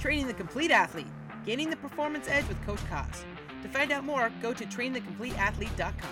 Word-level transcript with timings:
Training 0.00 0.26
the 0.26 0.34
Complete 0.34 0.70
Athlete, 0.70 1.06
gaining 1.44 1.68
the 1.68 1.76
performance 1.76 2.26
edge 2.26 2.48
with 2.48 2.60
Coach 2.64 2.80
Kaz. 2.90 3.22
To 3.62 3.68
find 3.68 3.92
out 3.92 4.02
more, 4.02 4.32
go 4.40 4.54
to 4.54 4.64
trainthecompleteathlete.com. 4.64 6.10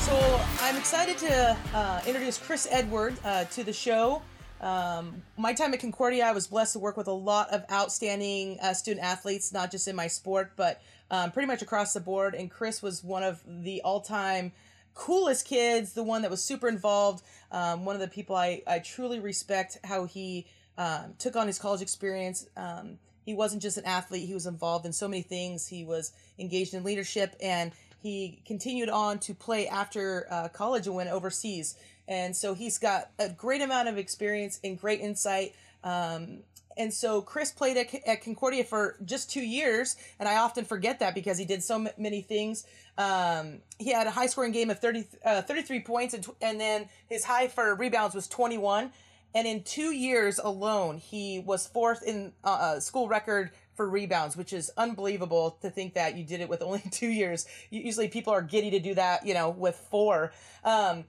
So 0.00 0.40
I'm 0.60 0.76
excited 0.76 1.16
to 1.18 1.56
uh, 1.72 2.02
introduce 2.06 2.36
Chris 2.36 2.68
Edward 2.70 3.16
uh, 3.24 3.44
to 3.44 3.64
the 3.64 3.72
show. 3.72 4.20
Um, 4.60 5.22
my 5.38 5.54
time 5.54 5.72
at 5.72 5.80
Concordia, 5.80 6.26
I 6.26 6.32
was 6.32 6.46
blessed 6.46 6.74
to 6.74 6.78
work 6.78 6.98
with 6.98 7.08
a 7.08 7.12
lot 7.12 7.50
of 7.54 7.64
outstanding 7.72 8.58
uh, 8.60 8.74
student 8.74 9.04
athletes, 9.04 9.54
not 9.54 9.70
just 9.70 9.88
in 9.88 9.96
my 9.96 10.06
sport, 10.06 10.52
but 10.54 10.82
um, 11.10 11.30
pretty 11.30 11.46
much 11.46 11.62
across 11.62 11.94
the 11.94 12.00
board. 12.00 12.34
And 12.34 12.50
Chris 12.50 12.82
was 12.82 13.02
one 13.02 13.22
of 13.22 13.42
the 13.46 13.80
all-time 13.80 14.52
coolest 14.96 15.46
kids, 15.46 15.92
the 15.92 16.02
one 16.02 16.22
that 16.22 16.30
was 16.30 16.42
super 16.42 16.68
involved, 16.68 17.22
um, 17.52 17.84
one 17.84 17.94
of 17.94 18.00
the 18.00 18.08
people 18.08 18.34
I, 18.34 18.62
I 18.66 18.80
truly 18.80 19.20
respect 19.20 19.78
how 19.84 20.06
he 20.06 20.46
um, 20.76 21.14
took 21.18 21.36
on 21.36 21.46
his 21.46 21.58
college 21.58 21.82
experience. 21.82 22.46
Um, 22.56 22.98
he 23.24 23.34
wasn't 23.34 23.62
just 23.62 23.76
an 23.76 23.84
athlete, 23.84 24.26
he 24.26 24.34
was 24.34 24.46
involved 24.46 24.86
in 24.86 24.92
so 24.92 25.06
many 25.06 25.22
things. 25.22 25.68
He 25.68 25.84
was 25.84 26.12
engaged 26.38 26.74
in 26.74 26.82
leadership 26.82 27.36
and 27.40 27.72
he 28.02 28.40
continued 28.46 28.88
on 28.88 29.18
to 29.20 29.34
play 29.34 29.68
after 29.68 30.26
uh, 30.30 30.48
college 30.48 30.86
and 30.86 30.96
went 30.96 31.10
overseas. 31.10 31.76
And 32.08 32.34
so 32.34 32.54
he's 32.54 32.78
got 32.78 33.10
a 33.18 33.28
great 33.28 33.62
amount 33.62 33.88
of 33.88 33.98
experience 33.98 34.60
and 34.64 34.80
great 34.80 35.00
insight. 35.00 35.54
Um, 35.84 36.38
and 36.76 36.92
so 36.92 37.22
Chris 37.22 37.52
played 37.52 37.76
at, 37.76 37.94
at 38.06 38.22
Concordia 38.22 38.64
for 38.64 38.96
just 39.04 39.30
two 39.30 39.40
years, 39.40 39.96
and 40.18 40.28
I 40.28 40.36
often 40.36 40.64
forget 40.64 40.98
that 41.00 41.14
because 41.14 41.38
he 41.38 41.44
did 41.44 41.62
so 41.62 41.76
m- 41.76 41.88
many 41.96 42.20
things. 42.20 42.66
Um, 42.98 43.60
he 43.78 43.92
had 43.92 44.06
a 44.06 44.10
high 44.10 44.26
scoring 44.26 44.52
game 44.52 44.70
of 44.70 44.78
30, 44.78 45.06
uh, 45.24 45.42
33 45.42 45.80
points, 45.80 46.14
and, 46.14 46.24
tw- 46.24 46.36
and 46.40 46.60
then 46.60 46.88
his 47.08 47.24
high 47.24 47.48
for 47.48 47.74
rebounds 47.74 48.14
was 48.14 48.28
21. 48.28 48.90
And 49.34 49.46
in 49.46 49.62
two 49.62 49.90
years 49.92 50.38
alone, 50.38 50.98
he 50.98 51.40
was 51.40 51.66
fourth 51.66 52.02
in 52.02 52.32
uh, 52.42 52.48
uh 52.48 52.80
school 52.80 53.06
record 53.08 53.50
for 53.74 53.88
rebounds, 53.88 54.36
which 54.36 54.52
is 54.52 54.70
unbelievable 54.76 55.58
to 55.60 55.68
think 55.68 55.94
that 55.94 56.16
you 56.16 56.24
did 56.24 56.40
it 56.40 56.48
with 56.48 56.62
only 56.62 56.82
two 56.90 57.08
years. 57.08 57.46
Usually 57.70 58.08
people 58.08 58.32
are 58.32 58.42
giddy 58.42 58.70
to 58.70 58.80
do 58.80 58.94
that, 58.94 59.26
you 59.26 59.34
know, 59.34 59.50
with 59.50 59.76
four. 59.90 60.32
Um, 60.64 61.04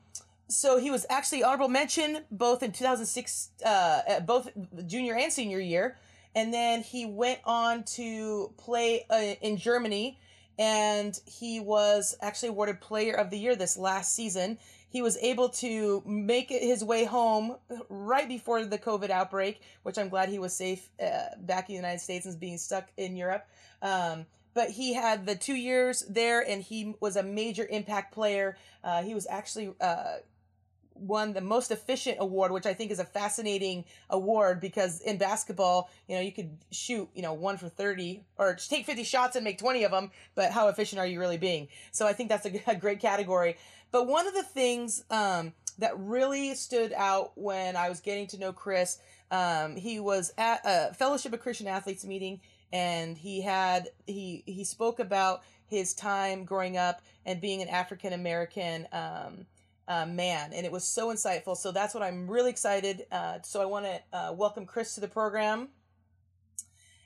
so 0.50 0.80
he 0.80 0.92
was 0.92 1.06
actually 1.10 1.44
honorable 1.44 1.68
mention 1.68 2.24
both 2.32 2.64
in 2.64 2.72
2006, 2.72 3.50
uh, 3.66 4.20
both 4.22 4.50
junior 4.86 5.16
and 5.16 5.32
senior 5.32 5.60
year. 5.60 5.98
And 6.36 6.54
then 6.54 6.84
he 6.84 7.06
went 7.06 7.40
on 7.46 7.84
to 7.96 8.54
play 8.58 9.06
uh, 9.10 9.36
in 9.42 9.58
Germany 9.58 10.20
and 10.60 11.20
he 11.26 11.60
was 11.60 12.16
actually 12.22 12.50
awarded 12.50 12.82
player 12.82 13.14
of 13.14 13.30
the 13.30 13.38
year 13.38 13.56
this 13.56 13.78
last 13.78 14.16
season. 14.16 14.58
He 14.90 15.02
was 15.02 15.18
able 15.18 15.50
to 15.50 16.02
make 16.06 16.50
his 16.50 16.84
way 16.84 17.06
home 17.06 17.58
right 17.90 18.28
before 18.28 18.64
the 18.66 18.78
COVID 18.78 19.10
outbreak, 19.10 19.62
which 19.84 19.98
I'm 19.98 20.10
glad 20.10 20.30
he 20.30 20.40
was 20.40 20.54
safe 20.54 20.90
uh, 21.02 21.36
back 21.40 21.70
in 21.70 21.74
the 21.74 21.82
United 21.82 22.00
States 22.00 22.26
and 22.26 22.40
being 22.40 22.58
stuck 22.58 22.88
in 22.98 23.16
Europe. 23.16 23.46
Um, 23.82 24.26
but 24.54 24.72
he 24.72 24.94
had 24.94 25.28
the 25.28 25.36
two 25.36 25.56
years 25.56 26.04
there 26.10 26.42
and 26.42 26.64
he 26.64 26.96
was 27.00 27.16
a 27.16 27.24
major 27.24 27.68
impact 27.70 28.14
player. 28.14 28.58
Uh, 28.84 29.04
he 29.04 29.14
was 29.14 29.28
actually 29.30 29.74
uh, 29.80 30.16
won 31.00 31.34
the 31.34 31.42
most 31.42 31.72
efficient 31.72 32.18
award, 32.20 32.52
which 32.52 32.66
I 32.66 32.74
think 32.74 32.92
is 32.92 33.00
a 33.00 33.06
fascinating 33.06 33.86
award 34.10 34.60
because 34.60 35.02
in 35.02 35.18
basketball, 35.18 35.90
you 36.08 36.16
know, 36.16 36.22
you 36.22 36.32
could 36.32 36.58
shoot, 36.72 37.10
you 37.14 37.22
know, 37.22 37.34
one 37.34 37.58
for 37.58 37.70
30 37.70 38.24
or 38.38 38.56
take 38.56 38.86
50 38.86 39.04
shots 39.04 39.36
and 39.36 39.44
make 39.44 39.58
20 39.58 39.84
of 39.84 39.92
them, 39.92 40.12
but 40.36 40.52
how 40.52 40.68
efficient 40.68 41.00
are 41.00 41.08
you 41.08 41.20
really 41.20 41.38
being? 41.38 41.68
So 41.92 42.08
I 42.08 42.14
think 42.14 42.30
that's 42.30 42.46
a, 42.46 42.62
a 42.72 42.76
great 42.76 43.00
category. 43.00 43.58
But 43.92 44.08
one 44.08 44.28
of 44.28 44.34
the 44.34 44.44
things 44.44 45.04
um, 45.10 45.54
that 45.80 45.98
really 45.98 46.56
stood 46.56 46.94
out 46.94 47.32
when 47.36 47.76
I 47.76 47.90
was 47.90 48.00
getting 48.00 48.28
to 48.28 48.38
know 48.38 48.52
Chris, 48.52 49.00
um, 49.32 49.76
he 49.76 50.00
was 50.00 50.34
at 50.38 50.62
a 50.66 50.94
Fellowship 50.94 51.34
of 51.34 51.40
Christian 51.40 51.68
Athletes 51.68 52.06
meeting 52.06 52.42
and 52.74 53.18
he 53.18 53.42
had, 53.42 53.90
he, 54.06 54.44
he 54.46 54.64
spoke 54.64 55.00
about 55.00 55.44
his 55.68 55.94
time 55.94 56.44
growing 56.46 56.78
up 56.78 57.02
and 57.26 57.42
being 57.42 57.62
an 57.62 57.68
African 57.68 58.14
American, 58.14 58.88
um, 58.92 59.46
uh, 59.88 60.06
man, 60.06 60.52
and 60.54 60.66
it 60.66 60.72
was 60.72 60.84
so 60.84 61.14
insightful. 61.14 61.56
So 61.56 61.72
that's 61.72 61.94
what 61.94 62.04
I'm 62.04 62.30
really 62.30 62.50
excited. 62.50 63.06
Uh, 63.12 63.40
so 63.44 63.62
I 63.62 63.66
want 63.66 63.86
to 63.86 64.02
uh, 64.18 64.34
welcome 64.34 64.66
Chris 64.66 64.96
to 64.96 65.02
the 65.02 65.08
program, 65.08 65.70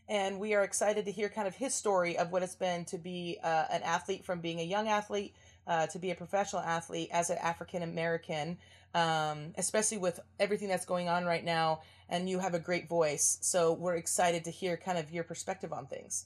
and 0.09 0.39
we 0.39 0.53
are 0.55 0.63
excited 0.63 1.05
to 1.05 1.11
hear 1.11 1.29
kind 1.29 1.47
of 1.47 1.55
his 1.55 1.73
story 1.73 2.17
of 2.17 2.31
what 2.31 2.43
it's 2.43 2.55
been 2.55 2.85
to 2.85 2.97
be 2.97 3.37
uh, 3.43 3.65
an 3.71 3.81
athlete 3.83 4.25
from 4.25 4.41
being 4.41 4.59
a 4.59 4.63
young 4.63 4.87
athlete 4.87 5.35
uh, 5.67 5.87
to 5.87 5.99
be 5.99 6.11
a 6.11 6.15
professional 6.15 6.61
athlete 6.61 7.09
as 7.11 7.29
an 7.29 7.37
African 7.37 7.83
American, 7.83 8.57
um, 8.95 9.53
especially 9.57 9.99
with 9.99 10.19
everything 10.39 10.67
that's 10.67 10.85
going 10.85 11.07
on 11.07 11.25
right 11.25 11.45
now. 11.45 11.81
And 12.09 12.29
you 12.29 12.39
have 12.39 12.55
a 12.55 12.59
great 12.59 12.89
voice, 12.89 13.37
so 13.41 13.73
we're 13.73 13.95
excited 13.95 14.43
to 14.45 14.51
hear 14.51 14.75
kind 14.75 14.97
of 14.97 15.11
your 15.11 15.23
perspective 15.23 15.71
on 15.71 15.85
things. 15.85 16.25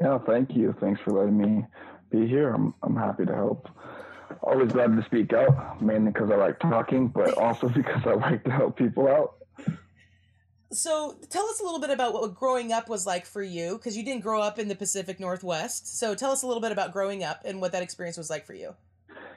Yeah, 0.00 0.18
thank 0.18 0.54
you. 0.54 0.74
Thanks 0.80 1.00
for 1.00 1.12
letting 1.12 1.38
me 1.38 1.64
be 2.10 2.26
here. 2.26 2.50
I'm 2.50 2.74
I'm 2.82 2.96
happy 2.96 3.24
to 3.24 3.34
help 3.34 3.68
always 4.48 4.72
glad 4.72 4.96
to 4.96 5.04
speak 5.04 5.32
out, 5.32 5.80
mainly 5.80 6.10
because 6.12 6.30
I 6.30 6.36
like 6.36 6.58
talking, 6.60 7.08
but 7.08 7.36
also 7.38 7.68
because 7.68 8.02
I 8.06 8.14
like 8.14 8.44
to 8.44 8.50
help 8.50 8.76
people 8.76 9.08
out. 9.08 9.34
So, 10.70 11.16
tell 11.30 11.46
us 11.46 11.60
a 11.60 11.64
little 11.64 11.80
bit 11.80 11.90
about 11.90 12.12
what 12.12 12.34
growing 12.34 12.72
up 12.72 12.90
was 12.90 13.06
like 13.06 13.24
for 13.24 13.42
you, 13.42 13.78
because 13.78 13.96
you 13.96 14.04
didn't 14.04 14.22
grow 14.22 14.42
up 14.42 14.58
in 14.58 14.68
the 14.68 14.74
Pacific 14.74 15.18
Northwest. 15.18 15.98
So, 15.98 16.14
tell 16.14 16.30
us 16.30 16.42
a 16.42 16.46
little 16.46 16.60
bit 16.60 16.72
about 16.72 16.92
growing 16.92 17.24
up 17.24 17.40
and 17.44 17.60
what 17.60 17.72
that 17.72 17.82
experience 17.82 18.18
was 18.18 18.28
like 18.28 18.44
for 18.44 18.54
you. 18.54 18.74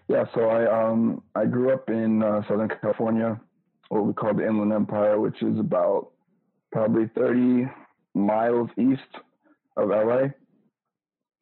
Yeah, 0.09 0.25
so 0.33 0.49
I 0.49 0.89
um 0.89 1.23
I 1.35 1.45
grew 1.45 1.71
up 1.73 1.89
in 1.89 2.21
uh, 2.21 2.41
Southern 2.47 2.69
California, 2.81 3.39
what 3.87 4.05
we 4.05 4.13
call 4.13 4.33
the 4.33 4.45
Inland 4.45 4.73
Empire, 4.73 5.21
which 5.21 5.41
is 5.41 5.57
about 5.57 6.09
probably 6.73 7.09
30 7.15 7.69
miles 8.13 8.69
east 8.77 9.01
of 9.77 9.87
LA 9.89 10.31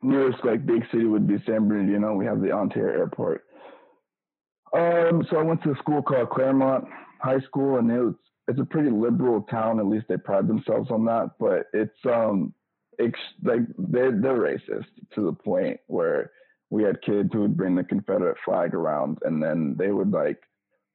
nearest 0.01 0.44
like 0.44 0.66
big 0.66 0.84
city 0.91 1.06
would 1.06 1.28
be 1.28 1.41
San 1.46 1.68
Bernardino. 1.68 2.13
We 2.13 2.25
have 2.25 2.41
the 2.41 2.51
Ontario 2.51 3.00
Airport. 3.00 3.46
Um, 4.74 5.25
so 5.30 5.38
I 5.38 5.44
went 5.44 5.63
to 5.63 5.72
a 5.72 5.78
school 5.78 6.02
called 6.02 6.30
Claremont 6.30 6.85
High 7.22 7.40
School, 7.41 7.78
and 7.78 7.91
it's 7.91 8.19
it's 8.47 8.59
a 8.59 8.66
pretty 8.66 8.90
liberal 8.90 9.41
town. 9.44 9.80
At 9.80 9.85
least 9.85 10.07
they 10.09 10.18
pride 10.18 10.47
themselves 10.47 10.90
on 10.91 11.06
that. 11.06 11.31
But 11.40 11.68
it's 11.74 11.97
um, 12.06 12.53
it's 12.97 13.18
like 13.44 13.62
they're 13.78 14.12
they're 14.12 14.38
racist 14.38 14.88
to 15.16 15.25
the 15.25 15.34
point 15.34 15.80
where 15.88 16.31
we 16.69 16.84
had 16.84 17.02
kids 17.02 17.30
who 17.34 17.41
would 17.41 17.57
bring 17.57 17.75
the 17.75 17.84
Confederate 17.84 18.38
flag 18.46 18.74
around, 18.74 19.19
and 19.24 19.41
then 19.41 19.75
they 19.78 19.91
would 19.91 20.12
like 20.12 20.40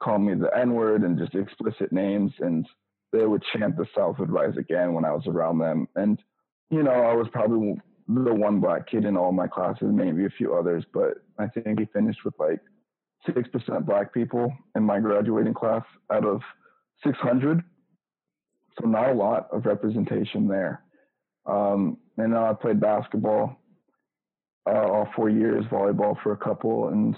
call 0.03 0.19
me 0.19 0.35
the 0.35 0.57
N 0.57 0.75
word 0.75 1.03
and 1.03 1.19
just 1.19 1.35
explicit 1.35 1.93
names, 1.93 2.33
and 2.41 2.67
they 3.13 3.27
would 3.27 3.43
chant 3.53 3.77
the 3.77 3.87
South 3.97 4.19
would 4.19 4.31
rise 4.31 4.57
again 4.57 4.93
when 4.93 5.05
I 5.05 5.13
was 5.13 5.27
around 5.27 5.59
them, 5.59 5.89
and 5.97 6.21
you 6.71 6.83
know 6.83 6.93
I 6.93 7.15
was 7.15 7.29
probably 7.33 7.75
the 8.07 8.35
one 8.35 8.61
black 8.61 8.87
kid 8.89 9.05
in 9.05 9.17
all 9.17 9.33
my 9.33 9.47
classes, 9.47 9.89
maybe 9.91 10.27
a 10.27 10.31
few 10.31 10.55
others, 10.55 10.85
but 10.93 11.15
I 11.39 11.47
think 11.47 11.79
we 11.79 11.87
finished 11.87 12.25
with 12.25 12.35
like 12.39 12.61
six 13.27 13.49
percent 13.49 13.87
black 13.87 14.13
people 14.13 14.53
in 14.77 14.83
my 14.83 15.01
graduating 15.01 15.55
class 15.55 15.85
out 16.13 16.25
of 16.25 16.41
600. 17.05 17.63
So 18.81 18.89
not 18.89 19.11
a 19.11 19.15
lot 19.15 19.49
of 19.53 19.67
representation 19.67 20.49
there. 20.49 20.83
Um, 21.47 21.99
and 22.17 22.33
then 22.33 22.43
I 22.43 22.53
played 22.53 22.81
basketball 22.81 23.57
uh, 24.69 24.89
all 24.89 25.09
four 25.15 25.29
years, 25.29 25.65
volleyball 25.67 26.21
for 26.23 26.33
a 26.33 26.37
couple, 26.37 26.89
and 26.89 27.17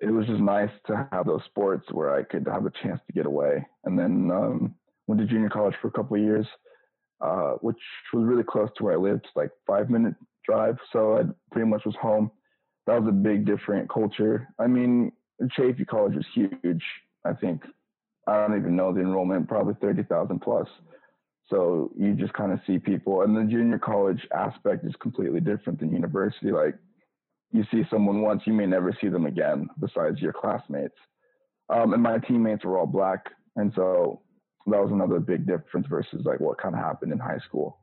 it 0.00 0.10
was 0.10 0.26
just 0.26 0.40
nice 0.40 0.70
to 0.86 1.08
have 1.12 1.26
those 1.26 1.44
sports 1.46 1.86
where 1.92 2.14
I 2.14 2.24
could 2.24 2.46
have 2.48 2.66
a 2.66 2.72
chance 2.82 3.00
to 3.06 3.12
get 3.12 3.26
away. 3.26 3.64
And 3.84 3.98
then 3.98 4.30
um, 4.30 4.74
went 5.06 5.20
to 5.20 5.26
junior 5.26 5.48
college 5.48 5.74
for 5.80 5.88
a 5.88 5.92
couple 5.92 6.16
of 6.16 6.22
years 6.22 6.46
uh, 7.20 7.52
which 7.60 7.78
was 8.12 8.24
really 8.24 8.44
close 8.44 8.68
to 8.76 8.84
where 8.84 8.94
I 8.94 8.96
lived, 8.96 9.26
like 9.34 9.50
five 9.66 9.90
minute 9.90 10.14
drive. 10.44 10.76
So 10.92 11.18
I 11.18 11.22
pretty 11.52 11.68
much 11.68 11.84
was 11.84 11.94
home. 12.00 12.30
That 12.86 13.00
was 13.00 13.08
a 13.08 13.12
big 13.12 13.46
different 13.46 13.88
culture. 13.88 14.48
I 14.58 14.66
mean, 14.66 15.12
Chaffey 15.50 15.84
College 15.84 16.16
is 16.16 16.26
huge. 16.34 16.82
I 17.24 17.32
think 17.32 17.62
I 18.26 18.38
don't 18.38 18.56
even 18.56 18.76
know 18.76 18.92
the 18.92 19.00
enrollment, 19.00 19.48
probably 19.48 19.74
thirty 19.80 20.02
thousand 20.02 20.40
plus. 20.40 20.68
So 21.50 21.90
you 21.98 22.14
just 22.14 22.32
kind 22.32 22.52
of 22.52 22.60
see 22.66 22.78
people, 22.78 23.22
and 23.22 23.36
the 23.36 23.44
junior 23.44 23.78
college 23.78 24.26
aspect 24.34 24.84
is 24.84 24.94
completely 25.00 25.40
different 25.40 25.78
than 25.78 25.92
university. 25.92 26.50
Like 26.50 26.74
you 27.52 27.64
see 27.70 27.84
someone 27.90 28.22
once, 28.22 28.42
you 28.46 28.52
may 28.52 28.66
never 28.66 28.96
see 29.00 29.08
them 29.08 29.26
again, 29.26 29.68
besides 29.78 30.20
your 30.20 30.32
classmates. 30.32 30.96
Um, 31.68 31.92
and 31.92 32.02
my 32.02 32.18
teammates 32.18 32.64
were 32.64 32.78
all 32.78 32.86
black, 32.86 33.26
and 33.56 33.72
so 33.74 34.22
that 34.66 34.80
was 34.80 34.90
another 34.90 35.20
big 35.20 35.46
difference 35.46 35.86
versus 35.86 36.22
like 36.24 36.40
what 36.40 36.58
kind 36.58 36.74
of 36.74 36.80
happened 36.80 37.12
in 37.12 37.18
high 37.18 37.38
school. 37.38 37.78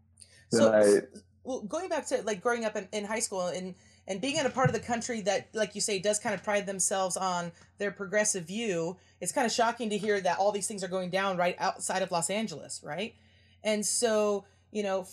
So, 0.52 0.74
I, 0.74 1.02
well, 1.44 1.62
going 1.62 1.88
back 1.88 2.08
to 2.08 2.22
like 2.24 2.42
growing 2.42 2.66
up 2.66 2.76
in, 2.76 2.88
in 2.92 3.06
high 3.06 3.20
school 3.20 3.48
and 3.48 3.76
and 4.12 4.20
being 4.20 4.36
in 4.36 4.46
a 4.46 4.50
part 4.50 4.68
of 4.68 4.74
the 4.74 4.82
country 4.82 5.22
that, 5.22 5.48
like 5.54 5.74
you 5.74 5.80
say, 5.80 5.98
does 5.98 6.20
kind 6.20 6.36
of 6.36 6.44
pride 6.44 6.66
themselves 6.66 7.16
on 7.16 7.54
their 7.78 7.92
progressive 7.92 8.44
view, 8.44 8.98
it's 9.22 9.32
kind 9.32 9.46
of 9.48 9.54
shocking 9.54 9.90
to 9.90 9.98
hear 9.98 10.20
that 10.20 10.38
all 10.38 10.52
these 10.52 10.68
things 10.68 10.84
are 10.84 10.90
going 10.90 11.10
down 11.10 11.38
right 11.38 11.56
outside 11.60 12.02
of 12.02 12.12
Los 12.12 12.30
Angeles, 12.30 12.82
right? 12.84 13.16
And 13.64 13.86
so, 13.86 14.44
you 14.70 14.84
know, 14.84 15.08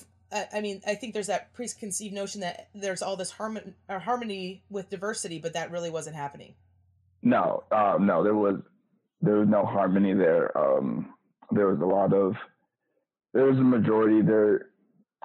I 0.52 0.60
mean, 0.60 0.82
I 0.84 0.96
think 0.96 1.14
there's 1.14 1.28
that 1.28 1.54
preconceived 1.54 2.12
notion 2.12 2.40
that 2.40 2.70
there's 2.74 3.00
all 3.00 3.14
this 3.14 3.30
harmony, 3.30 3.72
harmony 3.88 4.64
with 4.68 4.90
diversity, 4.90 5.38
but 5.38 5.52
that 5.52 5.70
really 5.70 5.90
wasn't 5.90 6.16
happening. 6.16 6.54
No, 7.22 7.62
uh, 7.70 7.98
no, 8.00 8.24
there 8.24 8.34
was 8.34 8.56
there 9.22 9.36
was 9.36 9.48
no 9.48 9.64
harmony 9.64 10.12
there. 10.12 10.58
Um, 10.58 11.14
there 11.52 11.68
was 11.68 11.80
a 11.80 11.86
lot 11.86 12.12
of 12.12 12.34
there 13.32 13.44
was 13.44 13.58
a 13.58 13.62
majority 13.62 14.22
there. 14.22 14.70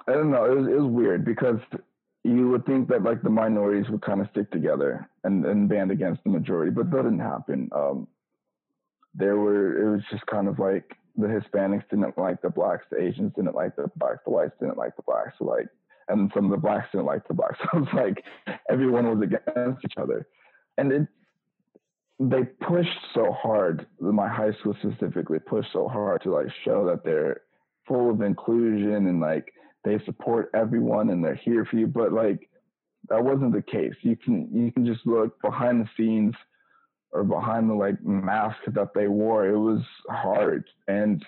I 0.06 0.12
don't 0.12 0.30
know. 0.30 0.44
It 0.44 0.56
was 0.56 0.68
it 0.68 0.80
was 0.80 0.92
weird 0.92 1.24
because 1.24 1.58
you 2.24 2.48
would 2.48 2.64
think 2.64 2.88
that 2.88 3.02
like 3.02 3.22
the 3.22 3.30
minorities 3.30 3.90
would 3.90 4.02
kind 4.02 4.20
of 4.22 4.28
stick 4.30 4.50
together 4.50 5.08
and, 5.24 5.44
and 5.44 5.68
band 5.68 5.90
against 5.90 6.24
the 6.24 6.30
majority, 6.30 6.70
but 6.70 6.90
that 6.90 7.02
didn't 7.02 7.20
happen. 7.20 7.68
Um, 7.72 8.08
there 9.14 9.36
were 9.36 9.80
it 9.80 9.90
was 9.92 10.02
just 10.10 10.26
kind 10.26 10.48
of 10.48 10.58
like 10.58 10.96
the 11.16 11.26
Hispanics 11.26 11.88
didn't 11.90 12.16
like 12.18 12.42
the 12.42 12.50
blacks, 12.50 12.86
the 12.90 13.00
Asians 13.00 13.32
didn't 13.36 13.54
like 13.54 13.76
the 13.76 13.90
blacks, 13.96 14.20
the 14.24 14.30
whites 14.30 14.54
didn't 14.58 14.78
like 14.78 14.96
the 14.96 15.02
blacks, 15.02 15.34
like 15.40 15.68
and 16.08 16.30
some 16.34 16.46
of 16.46 16.50
the 16.50 16.56
blacks 16.56 16.88
didn't 16.92 17.06
like 17.06 17.26
the 17.28 17.34
blacks. 17.34 17.58
So 17.72 17.82
it's 17.82 17.92
like 17.94 18.24
everyone 18.70 19.06
was 19.06 19.22
against 19.22 19.84
each 19.84 19.94
other. 19.98 20.26
And 20.78 20.92
it 20.92 21.08
they 22.20 22.44
pushed 22.66 22.98
so 23.12 23.32
hard, 23.32 23.86
my 24.00 24.28
high 24.28 24.52
school 24.60 24.74
specifically 24.80 25.40
pushed 25.40 25.72
so 25.72 25.88
hard 25.88 26.22
to 26.22 26.32
like 26.32 26.46
show 26.64 26.86
that 26.86 27.04
they're 27.04 27.42
full 27.86 28.10
of 28.10 28.22
inclusion 28.22 29.08
and 29.08 29.20
like 29.20 29.52
they 29.84 29.98
support 30.04 30.50
everyone 30.54 31.10
and 31.10 31.24
they're 31.24 31.34
here 31.34 31.64
for 31.64 31.76
you. 31.76 31.86
But 31.86 32.12
like 32.12 32.48
that 33.08 33.22
wasn't 33.22 33.52
the 33.52 33.62
case. 33.62 33.94
You 34.02 34.16
can 34.16 34.48
you 34.52 34.72
can 34.72 34.86
just 34.86 35.06
look 35.06 35.40
behind 35.42 35.80
the 35.80 35.88
scenes 35.96 36.34
or 37.12 37.24
behind 37.24 37.70
the 37.70 37.74
like 37.74 38.02
mask 38.02 38.58
that 38.66 38.94
they 38.94 39.08
wore. 39.08 39.48
It 39.48 39.58
was 39.58 39.82
hard 40.08 40.64
and 40.88 41.24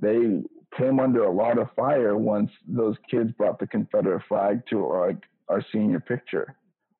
they 0.00 0.42
came 0.76 1.00
under 1.00 1.24
a 1.24 1.32
lot 1.32 1.58
of 1.58 1.68
fire 1.74 2.16
once 2.16 2.50
those 2.66 2.96
kids 3.10 3.32
brought 3.32 3.58
the 3.58 3.66
Confederate 3.66 4.22
flag 4.28 4.62
to 4.70 4.86
like 4.86 5.18
our 5.48 5.64
senior 5.72 6.00
picture 6.00 6.56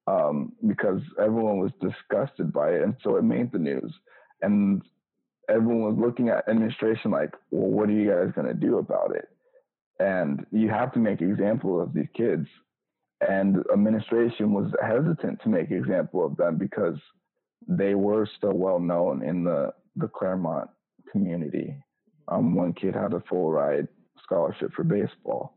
um, 0.06 0.52
because 0.67 1.00
everyone 1.19 1.58
was 1.58 1.73
disgusted 1.81 2.52
by 2.52 2.70
it, 2.70 2.82
and 2.82 2.97
so 3.02 3.17
it 3.17 3.23
made 3.23 3.52
the 3.52 3.58
news. 3.58 3.93
And 4.43 4.82
everyone 5.49 5.94
was 5.94 5.99
looking 5.99 6.29
at 6.29 6.49
administration 6.49 7.11
like, 7.11 7.35
well, 7.50 7.70
what 7.70 7.88
are 7.88 7.93
you 7.93 8.11
guys 8.11 8.32
going 8.35 8.49
to 8.49 8.55
do 8.55 8.79
about 8.79 9.14
it? 9.14 9.29
And 10.00 10.44
you 10.50 10.69
have 10.70 10.93
to 10.94 10.99
make 10.99 11.20
example 11.20 11.81
of 11.81 11.93
these 11.93 12.08
kids. 12.17 12.47
And 13.29 13.58
administration 13.73 14.52
was 14.52 14.73
hesitant 14.82 15.43
to 15.43 15.49
make 15.49 15.70
example 15.70 16.25
of 16.25 16.37
them 16.37 16.56
because 16.56 16.97
they 17.69 17.94
were 17.94 18.26
still 18.37 18.55
well 18.55 18.81
known 18.81 19.23
in 19.23 19.44
the 19.44 19.73
the 19.97 20.08
Claremont 20.08 20.70
community. 21.12 21.76
Um, 22.29 22.55
one 22.55 22.73
kid 22.73 22.94
had 22.94 23.12
a 23.12 23.23
full 23.29 23.52
ride 23.52 23.88
scholarship 24.23 24.73
for 24.75 24.85
baseball. 24.85 25.56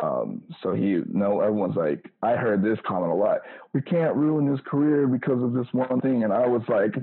Um, 0.00 0.42
so 0.62 0.74
he, 0.74 0.88
you 0.88 1.04
know, 1.08 1.40
everyone's 1.40 1.76
like, 1.76 2.10
I 2.22 2.32
heard 2.32 2.62
this 2.62 2.78
comment 2.86 3.12
a 3.12 3.14
lot. 3.14 3.40
We 3.72 3.82
can't 3.82 4.16
ruin 4.16 4.46
his 4.46 4.60
career 4.66 5.06
because 5.06 5.42
of 5.42 5.52
this 5.52 5.66
one 5.72 6.00
thing. 6.00 6.24
And 6.24 6.32
I 6.32 6.46
was 6.46 6.62
like, 6.68 6.94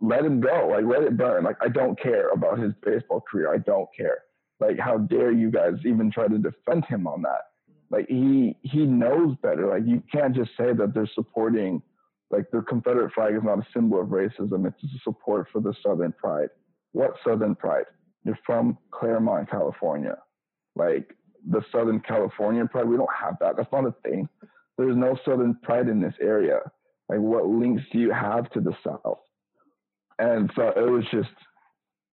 let 0.00 0.24
him 0.24 0.40
go. 0.40 0.68
Like, 0.72 0.84
let 0.84 1.06
it 1.06 1.16
burn. 1.16 1.44
Like, 1.44 1.56
I 1.60 1.68
don't 1.68 2.00
care 2.00 2.30
about 2.30 2.58
his 2.58 2.72
baseball 2.84 3.22
career. 3.30 3.52
I 3.54 3.58
don't 3.58 3.88
care. 3.96 4.18
Like, 4.62 4.78
how 4.78 4.98
dare 4.98 5.32
you 5.32 5.50
guys 5.50 5.74
even 5.84 6.10
try 6.10 6.28
to 6.28 6.38
defend 6.38 6.84
him 6.84 7.06
on 7.06 7.22
that? 7.22 7.42
Like, 7.90 8.06
he 8.08 8.56
he 8.62 8.86
knows 8.86 9.36
better. 9.42 9.66
Like, 9.66 9.82
you 9.86 10.02
can't 10.10 10.34
just 10.34 10.50
say 10.56 10.72
that 10.72 10.92
they're 10.94 11.10
supporting. 11.14 11.82
Like, 12.30 12.50
the 12.50 12.62
Confederate 12.62 13.12
flag 13.12 13.34
is 13.34 13.42
not 13.42 13.58
a 13.58 13.66
symbol 13.74 14.00
of 14.00 14.08
racism. 14.08 14.66
It's 14.66 14.82
a 14.84 14.98
support 15.02 15.48
for 15.52 15.60
the 15.60 15.74
Southern 15.84 16.12
pride. 16.12 16.48
What 16.92 17.16
Southern 17.26 17.54
pride? 17.54 17.84
You're 18.24 18.38
from 18.46 18.78
Claremont, 18.90 19.50
California. 19.50 20.16
Like, 20.76 21.14
the 21.50 21.62
Southern 21.72 22.00
California 22.00 22.64
pride. 22.64 22.88
We 22.88 22.96
don't 22.96 23.16
have 23.20 23.36
that. 23.40 23.56
That's 23.56 23.72
not 23.72 23.84
a 23.84 23.94
thing. 24.02 24.28
There's 24.78 24.96
no 24.96 25.18
Southern 25.24 25.54
pride 25.62 25.88
in 25.88 26.00
this 26.00 26.14
area. 26.20 26.60
Like, 27.08 27.18
what 27.18 27.46
links 27.46 27.82
do 27.92 27.98
you 27.98 28.12
have 28.12 28.48
to 28.52 28.60
the 28.60 28.74
South? 28.82 29.18
And 30.18 30.50
so 30.56 30.68
it 30.68 30.88
was 30.88 31.04
just, 31.10 31.36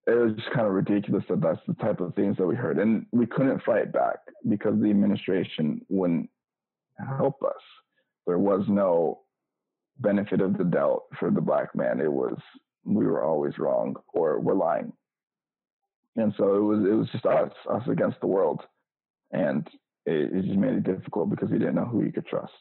it 0.09 0.17
was 0.17 0.33
just 0.35 0.51
kind 0.51 0.65
of 0.65 0.73
ridiculous 0.73 1.23
that 1.29 1.41
that's 1.41 1.59
the 1.67 1.75
type 1.75 1.99
of 1.99 2.15
things 2.15 2.37
that 2.37 2.47
we 2.47 2.55
heard. 2.55 2.79
And 2.79 3.05
we 3.11 3.25
couldn't 3.25 3.63
fight 3.63 3.91
back 3.91 4.17
because 4.47 4.79
the 4.79 4.89
administration 4.89 5.81
wouldn't 5.89 6.29
help 7.17 7.43
us. 7.43 7.61
There 8.25 8.39
was 8.39 8.63
no 8.67 9.21
benefit 9.99 10.41
of 10.41 10.57
the 10.57 10.63
doubt 10.63 11.03
for 11.19 11.29
the 11.29 11.41
black 11.41 11.75
man. 11.75 11.99
It 11.99 12.11
was, 12.11 12.37
we 12.85 13.05
were 13.05 13.23
always 13.23 13.57
wrong 13.57 13.95
or 14.13 14.39
we're 14.39 14.53
lying. 14.53 14.93
And 16.15 16.33
so 16.37 16.55
it 16.55 16.61
was, 16.61 16.79
it 16.79 16.93
was 16.93 17.07
just 17.11 17.25
us, 17.25 17.51
us 17.69 17.83
against 17.87 18.19
the 18.19 18.27
world 18.27 18.61
and 19.31 19.67
it, 20.05 20.33
it 20.33 20.45
just 20.45 20.57
made 20.57 20.73
it 20.73 20.83
difficult 20.83 21.29
because 21.29 21.49
he 21.49 21.57
didn't 21.57 21.75
know 21.75 21.85
who 21.85 22.01
he 22.01 22.11
could 22.11 22.25
trust. 22.25 22.53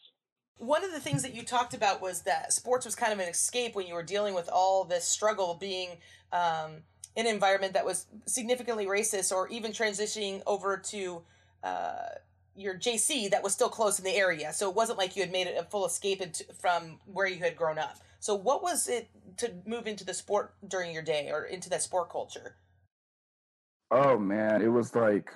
One 0.59 0.85
of 0.85 0.93
the 0.93 1.01
things 1.01 1.23
that 1.23 1.35
you 1.35 1.45
talked 1.45 1.73
about 1.73 2.03
was 2.03 2.23
that 2.23 2.53
sports 2.53 2.85
was 2.85 2.97
kind 2.97 3.13
of 3.13 3.21
an 3.21 3.29
escape 3.29 3.77
when 3.77 3.87
you 3.87 3.95
were 3.95 4.03
dealing 4.03 4.35
with 4.35 4.49
all 4.53 4.85
this 4.85 5.05
struggle 5.05 5.57
being 5.59 5.99
um, 6.33 6.83
an 7.19 7.27
environment 7.27 7.75
that 7.75 7.85
was 7.85 8.07
significantly 8.25 8.87
racist, 8.87 9.33
or 9.33 9.49
even 9.49 9.73
transitioning 9.73 10.41
over 10.47 10.79
to 10.79 11.21
uh, 11.63 12.09
your 12.57 12.75
JC 12.75 13.31
that 13.31 13.43
was 13.43 13.53
still 13.53 13.69
close 13.69 13.99
in 13.99 14.05
the 14.05 14.15
area. 14.15 14.53
So 14.53 14.71
it 14.71 14.77
wasn't 14.77 14.99
like 14.99 15.17
you 15.17 15.23
had 15.23 15.33
made 15.33 15.49
a 15.49 15.65
full 15.65 15.85
escape 15.85 16.23
into, 16.23 16.45
from 16.61 17.01
where 17.05 17.27
you 17.27 17.41
had 17.41 17.57
grown 17.57 17.79
up. 17.79 17.99
So 18.21 18.35
what 18.35 18.63
was 18.63 18.89
it 18.89 19.09
to 19.39 19.53
move 19.67 19.87
into 19.87 20.05
the 20.05 20.15
sport 20.15 20.55
during 20.67 20.93
your 20.93 21.03
day 21.03 21.31
or 21.31 21.45
into 21.45 21.69
that 21.71 21.83
sport 21.83 22.11
culture? 22.11 22.57
Oh 23.91 24.19
man, 24.19 24.63
it 24.63 24.69
was 24.69 24.95
like 24.95 25.31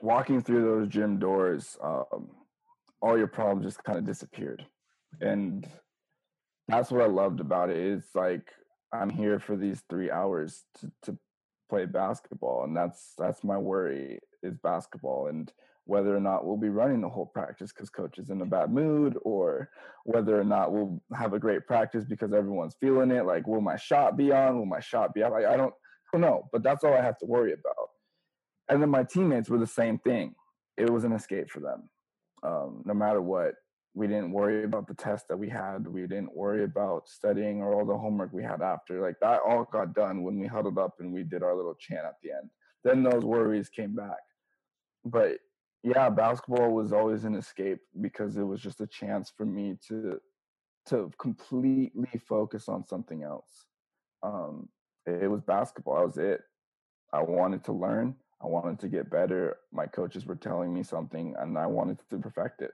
walking 0.00 0.42
through 0.42 0.62
those 0.62 0.88
gym 0.88 1.18
doors, 1.18 1.78
um, 1.82 2.28
all 3.00 3.16
your 3.16 3.26
problems 3.26 3.64
just 3.64 3.84
kind 3.84 3.98
of 3.98 4.04
disappeared. 4.04 4.64
And 5.20 5.66
that's 6.68 6.90
what 6.90 7.02
I 7.02 7.06
loved 7.06 7.40
about 7.40 7.70
it. 7.70 7.76
It's 7.76 8.14
like 8.14 8.50
I'm 8.92 9.10
here 9.10 9.40
for 9.40 9.56
these 9.56 9.82
three 9.90 10.10
hours 10.10 10.64
to, 10.80 10.92
to 11.04 11.18
play 11.70 11.86
basketball, 11.86 12.64
and 12.64 12.76
that's 12.76 13.14
that's 13.18 13.44
my 13.44 13.58
worry 13.58 14.20
is 14.42 14.58
basketball 14.58 15.28
and 15.28 15.52
whether 15.86 16.16
or 16.16 16.20
not 16.20 16.46
we'll 16.46 16.56
be 16.56 16.68
running 16.68 17.00
the 17.00 17.08
whole 17.08 17.26
practice 17.26 17.72
because 17.72 17.90
coach 17.90 18.18
is 18.18 18.30
in 18.30 18.42
a 18.42 18.46
bad 18.46 18.72
mood, 18.72 19.18
or 19.22 19.70
whether 20.04 20.40
or 20.40 20.44
not 20.44 20.72
we'll 20.72 21.02
have 21.14 21.34
a 21.34 21.40
great 21.40 21.66
practice 21.66 22.04
because 22.04 22.32
everyone's 22.32 22.76
feeling 22.80 23.10
it. 23.10 23.26
Like, 23.26 23.46
will 23.48 23.60
my 23.62 23.76
shot 23.76 24.16
be 24.16 24.32
on? 24.32 24.58
Will 24.58 24.66
my 24.66 24.80
shot 24.80 25.14
be? 25.14 25.24
I, 25.24 25.28
I 25.28 25.56
don't, 25.56 25.74
I 25.74 26.10
don't 26.12 26.22
know, 26.22 26.48
but 26.52 26.62
that's 26.62 26.84
all 26.84 26.94
I 26.94 27.02
have 27.02 27.18
to 27.18 27.26
worry 27.26 27.52
about 27.52 27.88
and 28.70 28.82
then 28.82 28.90
my 28.90 29.04
teammates 29.04 29.50
were 29.50 29.58
the 29.60 29.68
same 29.68 29.98
thing. 30.00 30.34
It 30.78 30.90
was 30.90 31.04
an 31.04 31.12
escape 31.12 31.50
for 31.50 31.60
them. 31.60 31.90
Um, 32.44 32.82
no 32.86 32.94
matter 32.94 33.22
what, 33.22 33.54
we 33.94 34.06
didn't 34.06 34.32
worry 34.32 34.64
about 34.64 34.86
the 34.86 34.94
test 34.94 35.28
that 35.28 35.36
we 35.36 35.48
had. 35.48 35.86
We 35.86 36.02
didn't 36.02 36.34
worry 36.34 36.64
about 36.64 37.08
studying 37.08 37.60
or 37.60 37.74
all 37.74 37.84
the 37.84 37.96
homework 37.96 38.32
we 38.32 38.42
had 38.42 38.62
after. 38.62 39.02
Like 39.02 39.16
that 39.20 39.40
all 39.46 39.68
got 39.70 39.94
done 39.94 40.22
when 40.22 40.38
we 40.38 40.46
huddled 40.46 40.78
up 40.78 40.94
and 41.00 41.12
we 41.12 41.24
did 41.24 41.42
our 41.42 41.54
little 41.54 41.74
chant 41.74 42.06
at 42.06 42.16
the 42.22 42.30
end. 42.30 42.48
Then 42.84 43.02
those 43.02 43.24
worries 43.24 43.68
came 43.68 43.94
back. 43.94 44.18
But 45.04 45.38
yeah, 45.82 46.08
basketball 46.08 46.72
was 46.72 46.92
always 46.92 47.24
an 47.24 47.34
escape 47.34 47.80
because 48.00 48.36
it 48.36 48.44
was 48.44 48.60
just 48.60 48.80
a 48.80 48.86
chance 48.86 49.30
for 49.36 49.44
me 49.44 49.76
to 49.88 50.18
to 50.86 51.10
completely 51.18 52.20
focus 52.26 52.68
on 52.68 52.84
something 52.84 53.22
else. 53.22 53.66
Um, 54.22 54.68
it 55.06 55.30
was 55.30 55.42
basketball. 55.42 55.96
That 55.96 56.06
was 56.06 56.18
it. 56.18 56.40
I 57.12 57.22
wanted 57.22 57.62
to 57.64 57.72
learn. 57.72 58.16
I 58.42 58.46
wanted 58.46 58.80
to 58.80 58.88
get 58.88 59.10
better. 59.10 59.58
My 59.72 59.86
coaches 59.86 60.26
were 60.26 60.34
telling 60.34 60.72
me 60.72 60.82
something, 60.82 61.34
and 61.38 61.56
I 61.56 61.66
wanted 61.66 61.98
to 62.10 62.18
perfect 62.18 62.62
it. 62.62 62.72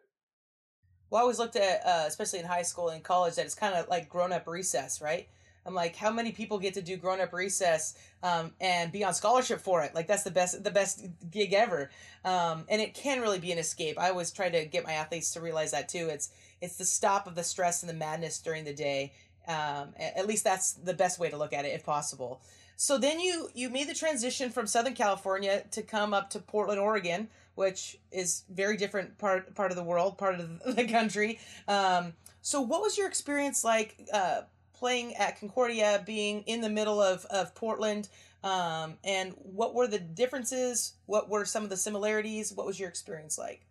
Well, 1.11 1.21
I 1.21 1.23
always 1.23 1.39
looked 1.39 1.57
at, 1.57 1.87
uh, 1.87 2.05
especially 2.07 2.41
in 2.41 2.45
high 2.45 2.63
school 2.63 2.89
and 2.91 3.03
college, 3.03 3.37
that 3.37 3.47
it's 3.47 3.55
kind 3.55 3.75
of 3.75 3.89
like 3.89 4.09
grown 4.09 4.33
up 4.33 4.47
recess, 4.47 5.01
right? 5.01 5.29
I'm 5.69 5.75
like, 5.75 5.97
how 5.97 6.11
many 6.11 6.33
people 6.33 6.59
get 6.59 6.75
to 6.75 6.83
do 6.83 6.97
grown 6.97 7.21
up 7.21 7.33
recess 7.33 7.95
um, 8.23 8.53
and 8.59 8.91
be 8.91 9.05
on 9.05 9.13
scholarship 9.13 9.61
for 9.61 9.83
it? 9.83 9.95
Like 9.95 10.07
that's 10.07 10.23
the 10.23 10.31
best 10.31 10.65
the 10.65 10.71
best 10.71 11.07
gig 11.31 11.53
ever, 11.53 11.91
um, 12.25 12.65
and 12.69 12.81
it 12.81 12.95
can 12.95 13.21
really 13.21 13.39
be 13.39 13.53
an 13.53 13.59
escape. 13.59 13.99
I 14.01 14.09
always 14.09 14.31
try 14.31 14.49
to 14.49 14.65
get 14.65 14.87
my 14.87 14.93
athletes 14.95 15.33
to 15.35 15.43
realize 15.43 15.73
that 15.73 15.89
too. 15.89 16.09
It's 16.09 16.31
it's 16.63 16.77
the 16.77 16.87
stop 16.87 17.27
of 17.27 17.35
the 17.35 17.45
stress 17.45 17.83
and 17.83 17.91
the 17.91 17.95
madness 17.95 18.39
during 18.39 18.65
the 18.65 18.73
day. 18.73 19.13
Um, 19.47 19.95
at 19.99 20.27
least 20.27 20.45
that's 20.45 20.73
the 20.73 20.95
best 20.95 21.19
way 21.19 21.31
to 21.31 21.37
look 21.37 21.53
at 21.53 21.65
it, 21.65 21.69
if 21.69 21.85
possible. 21.85 22.41
So 22.77 22.97
then 22.97 23.21
you 23.21 23.51
you 23.55 23.69
made 23.69 23.89
the 23.89 23.95
transition 23.95 24.51
from 24.51 24.67
Southern 24.67 24.95
California 24.95 25.65
to 25.73 25.83
come 25.83 26.15
up 26.15 26.31
to 26.31 26.39
Portland, 26.39 26.81
Oregon, 26.81 27.29
which 27.59 27.99
is 28.13 28.45
very 28.49 28.77
different 28.77 29.19
part 29.19 29.53
part 29.57 29.73
of 29.73 29.77
the 29.77 29.83
world, 29.83 30.17
part 30.17 30.39
of 30.39 30.63
the 30.77 30.87
country. 30.87 31.41
Um, 31.67 32.13
so 32.41 32.61
what 32.61 32.81
was 32.81 32.97
your 32.97 33.09
experience 33.09 33.65
like 33.65 33.97
uh, 34.13 34.43
playing 34.73 35.17
at 35.17 35.41
Concordia, 35.41 36.03
being 36.07 36.43
in 36.43 36.61
the 36.61 36.71
middle 36.71 37.03
of 37.03 37.27
of 37.27 37.55
Portland? 37.57 38.09
Um, 38.45 38.95
and 39.03 39.35
what 39.39 39.75
were 39.75 39.89
the 39.89 39.99
differences? 39.99 40.95
What 41.07 41.29
were 41.29 41.45
some 41.45 41.65
of 41.65 41.71
the 41.71 41.77
similarities? 41.77 42.53
What 42.53 42.65
was 42.65 42.79
your 42.79 42.89
experience 42.89 43.37
like? 43.37 43.67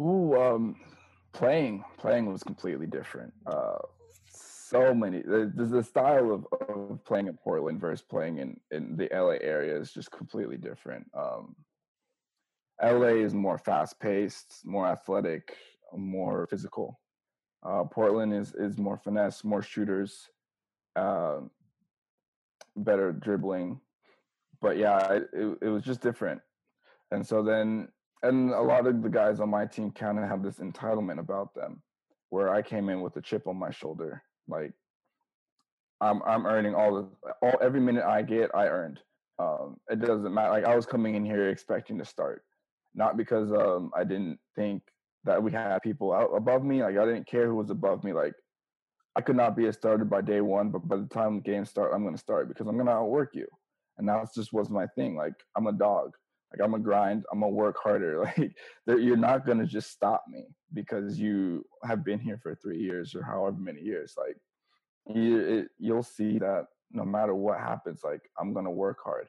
Ooh, 0.00 0.40
um, 0.40 0.76
playing 1.32 1.84
playing 1.98 2.32
was 2.32 2.44
completely 2.44 2.86
different. 2.86 3.34
Uh, 3.44 3.78
so 4.30 4.94
many. 4.94 5.22
There's 5.26 5.70
the 5.70 5.82
style 5.82 6.32
of, 6.32 6.46
of 6.68 7.04
playing 7.04 7.26
in 7.26 7.36
Portland 7.36 7.80
versus 7.80 8.06
playing 8.08 8.38
in, 8.38 8.60
in 8.70 8.96
the 8.96 9.08
LA 9.12 9.38
area 9.40 9.76
is 9.76 9.92
just 9.92 10.12
completely 10.12 10.56
different. 10.56 11.10
Um, 11.12 11.56
LA 12.82 13.16
is 13.24 13.34
more 13.34 13.58
fast 13.58 13.98
paced, 14.00 14.62
more 14.64 14.86
athletic, 14.86 15.56
more 15.94 16.46
physical. 16.48 17.00
Uh, 17.64 17.84
Portland 17.84 18.34
is 18.34 18.54
is 18.54 18.78
more 18.78 18.98
finesse, 18.98 19.44
more 19.44 19.62
shooters. 19.62 20.28
Uh, 20.94 21.40
better 22.76 23.12
dribbling. 23.12 23.80
But 24.60 24.76
yeah, 24.76 25.12
it, 25.12 25.58
it 25.62 25.68
was 25.68 25.82
just 25.82 26.00
different. 26.00 26.40
And 27.10 27.26
so 27.26 27.42
then, 27.42 27.88
and 28.22 28.50
a 28.50 28.60
lot 28.60 28.86
of 28.86 29.02
the 29.02 29.08
guys 29.08 29.40
on 29.40 29.50
my 29.50 29.66
team 29.66 29.90
kind 29.90 30.18
of 30.18 30.28
have 30.28 30.42
this 30.42 30.56
entitlement 30.56 31.18
about 31.18 31.54
them, 31.54 31.82
where 32.30 32.52
I 32.52 32.62
came 32.62 32.88
in 32.88 33.00
with 33.00 33.16
a 33.16 33.20
chip 33.20 33.46
on 33.46 33.56
my 33.56 33.70
shoulder, 33.70 34.22
like 34.48 34.72
I'm 36.00 36.22
I'm 36.24 36.46
earning 36.46 36.74
all 36.74 36.94
the 36.94 37.32
all 37.42 37.58
every 37.60 37.80
minute 37.80 38.04
I 38.04 38.22
get, 38.22 38.50
I 38.54 38.66
earned. 38.66 39.00
Um, 39.38 39.76
it 39.90 40.00
doesn't 40.00 40.32
matter. 40.32 40.50
Like 40.50 40.64
I 40.64 40.74
was 40.74 40.86
coming 40.86 41.14
in 41.14 41.24
here 41.24 41.48
expecting 41.50 41.98
to 41.98 42.04
start, 42.04 42.42
not 42.96 43.16
because 43.16 43.52
um 43.52 43.92
I 43.96 44.02
didn't 44.04 44.38
think 44.56 44.82
that 45.24 45.42
we 45.42 45.52
had 45.52 45.78
people 45.80 46.12
out 46.12 46.30
above 46.34 46.64
me. 46.64 46.82
Like 46.82 46.96
I 46.98 47.04
didn't 47.04 47.28
care 47.28 47.46
who 47.46 47.54
was 47.54 47.70
above 47.70 48.02
me. 48.02 48.12
Like 48.12 48.34
I 49.14 49.20
could 49.20 49.36
not 49.36 49.56
be 49.56 49.66
a 49.66 49.72
starter 49.72 50.04
by 50.04 50.22
day 50.22 50.40
one, 50.40 50.70
but 50.70 50.88
by 50.88 50.96
the 50.96 51.06
time 51.06 51.36
the 51.36 51.42
game 51.42 51.64
start, 51.64 51.92
I'm 51.94 52.02
going 52.02 52.14
to 52.14 52.20
start 52.20 52.48
because 52.48 52.66
I'm 52.66 52.74
going 52.74 52.86
to 52.86 52.92
outwork 52.92 53.30
you. 53.34 53.46
And 53.98 54.06
that 54.08 54.28
just 54.34 54.52
was 54.52 54.68
my 54.68 54.86
thing. 54.88 55.16
Like 55.16 55.34
I'm 55.56 55.66
a 55.66 55.72
dog. 55.72 56.12
Like 56.52 56.64
I'm 56.64 56.74
a 56.74 56.78
grind. 56.78 57.24
I'm 57.32 57.40
gonna 57.40 57.52
work 57.52 57.76
harder. 57.82 58.22
Like 58.36 58.54
you're 58.86 59.16
not 59.16 59.46
gonna 59.46 59.66
just 59.66 59.90
stop 59.90 60.24
me 60.28 60.44
because 60.72 61.18
you 61.18 61.64
have 61.84 62.04
been 62.04 62.20
here 62.20 62.38
for 62.42 62.54
three 62.54 62.78
years 62.78 63.14
or 63.14 63.22
however 63.22 63.56
many 63.58 63.80
years. 63.80 64.14
Like 64.16 64.36
you, 65.14 65.38
it, 65.40 65.68
you'll 65.78 66.02
see 66.02 66.38
that 66.38 66.66
no 66.92 67.04
matter 67.04 67.34
what 67.34 67.58
happens, 67.58 68.02
like 68.04 68.20
I'm 68.38 68.52
gonna 68.52 68.70
work 68.70 68.98
hard. 69.04 69.28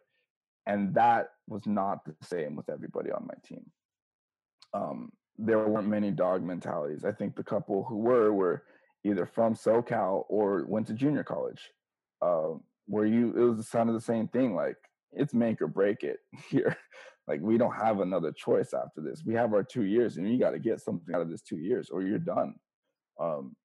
And 0.68 0.94
that 0.96 1.30
was 1.48 1.66
not 1.66 2.06
the 2.06 2.14
same 2.22 2.56
with 2.56 2.70
everybody 2.70 3.10
on 3.10 3.26
my 3.26 3.34
team. 3.44 3.66
Um, 4.74 5.12
there 5.38 5.66
weren't 5.68 5.88
many 5.88 6.12
dog 6.12 6.44
mentalities. 6.44 7.06
I 7.06 7.14
think 7.14 7.36
the 7.36 7.44
couple 7.44 7.86
who 7.86 7.98
were 7.98 8.34
were 8.34 8.64
either 9.06 9.26
from 9.26 9.56
SoCal 9.56 10.26
or 10.28 10.66
went 10.68 10.88
to 10.88 10.94
junior 10.94 11.24
college, 11.24 11.62
uh, 12.22 12.50
where 12.86 13.06
you 13.06 13.34
it 13.36 13.56
was 13.56 13.70
kind 13.70 13.88
of 13.88 13.96
the 13.96 14.02
same 14.02 14.28
thing. 14.28 14.56
Like 14.56 14.76
it's 15.14 15.34
make 15.34 15.62
or 15.62 15.68
break 15.68 16.04
it 16.04 16.18
here. 16.50 16.76
like 17.28 17.40
we 17.42 17.58
don't 17.58 17.76
have 17.76 18.02
another 18.02 18.34
choice 18.34 18.74
after 18.74 19.02
this. 19.02 19.24
We 19.26 19.36
have 19.36 19.54
our 19.54 19.64
two 19.64 19.86
years, 19.86 20.18
and 20.18 20.30
you 20.30 20.38
got 20.38 20.52
to 20.52 20.60
get 20.60 20.82
something 20.82 21.16
out 21.16 21.22
of 21.22 21.30
this 21.30 21.42
two 21.42 21.60
years, 21.60 21.90
or 21.90 22.02
you're 22.02 22.20
done. 22.20 22.56
Um, 23.20 23.56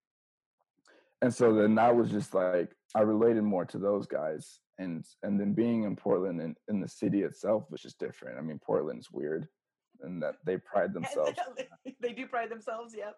and 1.21 1.35
so 1.35 1.55
then 1.55 1.75
that 1.77 1.97
was 1.97 2.11
just 2.11 2.33
like 2.33 2.71
I 2.95 3.01
related 3.01 3.43
more 3.43 3.65
to 3.67 3.79
those 3.79 4.07
guys, 4.07 4.61
and 4.79 5.05
and 5.23 5.39
then 5.39 5.53
being 5.53 5.85
in 5.85 5.97
Portland 5.97 6.41
and 6.41 6.57
in 6.69 6.81
the 6.81 6.89
city 6.89 7.23
itself 7.23 7.65
was 7.71 7.81
just 7.81 7.99
different. 7.99 8.39
I 8.39 8.43
mean, 8.43 8.59
Portland's 8.59 9.11
weird, 9.11 9.49
and 10.03 10.23
that 10.23 10.37
they 10.45 10.57
pride 10.59 10.95
themselves. 10.95 11.39
they 12.01 12.13
do 12.13 12.27
pride 12.27 12.51
themselves. 12.51 12.95
Yep. 12.97 13.17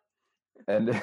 And 0.68 1.02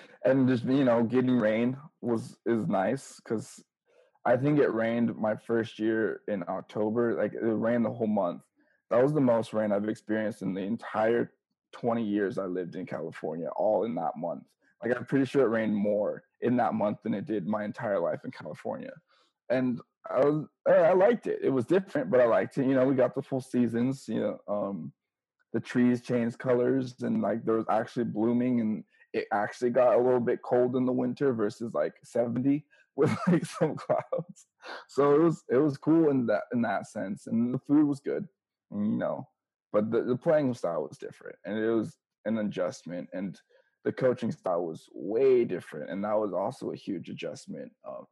and 0.24 0.48
just 0.48 0.64
you 0.64 0.84
know, 0.84 1.02
getting 1.02 1.38
rain 1.38 1.76
was 2.00 2.36
is 2.46 2.66
nice 2.66 3.20
because 3.24 3.62
I 4.24 4.36
think 4.36 4.58
it 4.58 4.72
rained 4.72 5.16
my 5.16 5.34
first 5.34 5.78
year 5.78 6.20
in 6.28 6.44
October. 6.48 7.14
Like 7.14 7.34
it 7.34 7.40
rained 7.40 7.84
the 7.84 7.90
whole 7.90 8.06
month. 8.06 8.42
That 8.90 9.02
was 9.02 9.12
the 9.12 9.20
most 9.20 9.52
rain 9.52 9.72
I've 9.72 9.88
experienced 9.88 10.42
in 10.42 10.52
the 10.52 10.62
entire 10.62 11.32
20 11.72 12.02
years 12.02 12.38
I 12.38 12.46
lived 12.46 12.74
in 12.74 12.86
California, 12.86 13.48
all 13.54 13.84
in 13.84 13.94
that 13.94 14.16
month. 14.16 14.42
Like 14.82 14.96
I'm 14.96 15.04
pretty 15.04 15.26
sure 15.26 15.42
it 15.44 15.50
rained 15.50 15.74
more 15.74 16.22
in 16.40 16.56
that 16.56 16.74
month 16.74 16.98
than 17.04 17.14
it 17.14 17.26
did 17.26 17.46
my 17.46 17.64
entire 17.64 18.00
life 18.00 18.20
in 18.24 18.30
California. 18.30 18.92
And 19.50 19.80
I 20.08 20.24
was 20.24 20.46
I 20.66 20.92
liked 20.92 21.26
it. 21.26 21.40
It 21.42 21.50
was 21.50 21.66
different, 21.66 22.10
but 22.10 22.20
I 22.20 22.26
liked 22.26 22.58
it. 22.58 22.66
You 22.66 22.74
know, 22.74 22.86
we 22.86 22.94
got 22.94 23.14
the 23.14 23.22
full 23.22 23.40
seasons, 23.40 24.06
you 24.08 24.20
know, 24.20 24.38
um, 24.48 24.92
the 25.52 25.60
trees 25.60 26.00
changed 26.00 26.38
colors 26.38 26.94
and 27.02 27.20
like 27.20 27.44
there 27.44 27.56
was 27.56 27.66
actually 27.68 28.04
blooming 28.04 28.60
and 28.60 28.84
it 29.12 29.26
actually 29.32 29.70
got 29.70 29.96
a 29.96 30.00
little 30.00 30.20
bit 30.20 30.42
cold 30.42 30.76
in 30.76 30.86
the 30.86 30.92
winter 30.92 31.32
versus 31.32 31.74
like 31.74 31.94
70 32.04 32.64
with 32.96 33.16
like 33.28 33.44
some 33.44 33.76
clouds. 33.76 34.46
So 34.88 35.14
it 35.14 35.20
was 35.20 35.44
it 35.48 35.56
was 35.56 35.78
cool 35.78 36.10
in 36.10 36.26
that 36.26 36.42
in 36.52 36.62
that 36.62 36.86
sense, 36.86 37.26
and 37.26 37.54
the 37.54 37.58
food 37.58 37.86
was 37.86 38.00
good, 38.00 38.26
you 38.70 38.78
know. 38.78 39.28
But 39.72 39.90
the, 39.90 40.02
the 40.02 40.16
playing 40.16 40.52
style 40.54 40.82
was 40.88 40.98
different, 40.98 41.36
and 41.44 41.56
it 41.56 41.70
was 41.70 41.96
an 42.24 42.38
adjustment, 42.38 43.08
and 43.12 43.38
the 43.84 43.92
coaching 43.92 44.32
style 44.32 44.66
was 44.66 44.88
way 44.92 45.44
different, 45.44 45.90
and 45.90 46.04
that 46.04 46.18
was 46.18 46.32
also 46.32 46.72
a 46.72 46.76
huge 46.76 47.08
adjustment. 47.08 47.72
Um, 47.88 48.06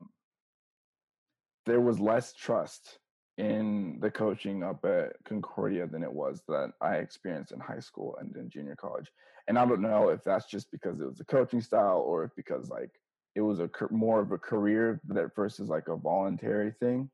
there 1.69 1.81
was 1.81 2.01
less 2.01 2.33
trust 2.33 2.99
in 3.37 3.99
the 4.01 4.11
coaching 4.11 4.63
up 4.63 4.85
at 4.85 5.13
Concordia 5.25 5.87
than 5.87 6.03
it 6.03 6.13
was 6.13 6.43
that 6.49 6.73
I 6.81 6.97
experienced 6.97 7.53
in 7.53 7.61
high 7.61 7.79
school 7.79 8.17
and 8.21 8.35
in 8.37 8.49
junior 8.51 8.75
college. 8.75 9.13
And 9.47 9.59
I 9.59 9.65
don't 9.65 9.83
know 9.83 10.09
if 10.09 10.25
that's 10.25 10.51
just 10.51 10.71
because 10.73 11.01
it 11.01 11.07
was 11.07 11.21
a 11.21 11.25
coaching 11.25 11.61
style 11.61 11.99
or 11.99 12.25
if 12.25 12.31
because 12.35 12.69
like 12.71 12.91
it 13.37 13.43
was 13.43 13.61
a 13.61 13.71
more 13.91 14.21
of 14.21 14.33
a 14.33 14.39
career 14.39 15.01
that 15.09 15.37
versus 15.37 15.69
like 15.69 15.89
a 15.89 15.97
voluntary 15.97 16.73
thing. 16.81 17.11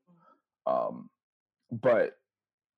Um, 0.65 1.09
but 1.71 2.13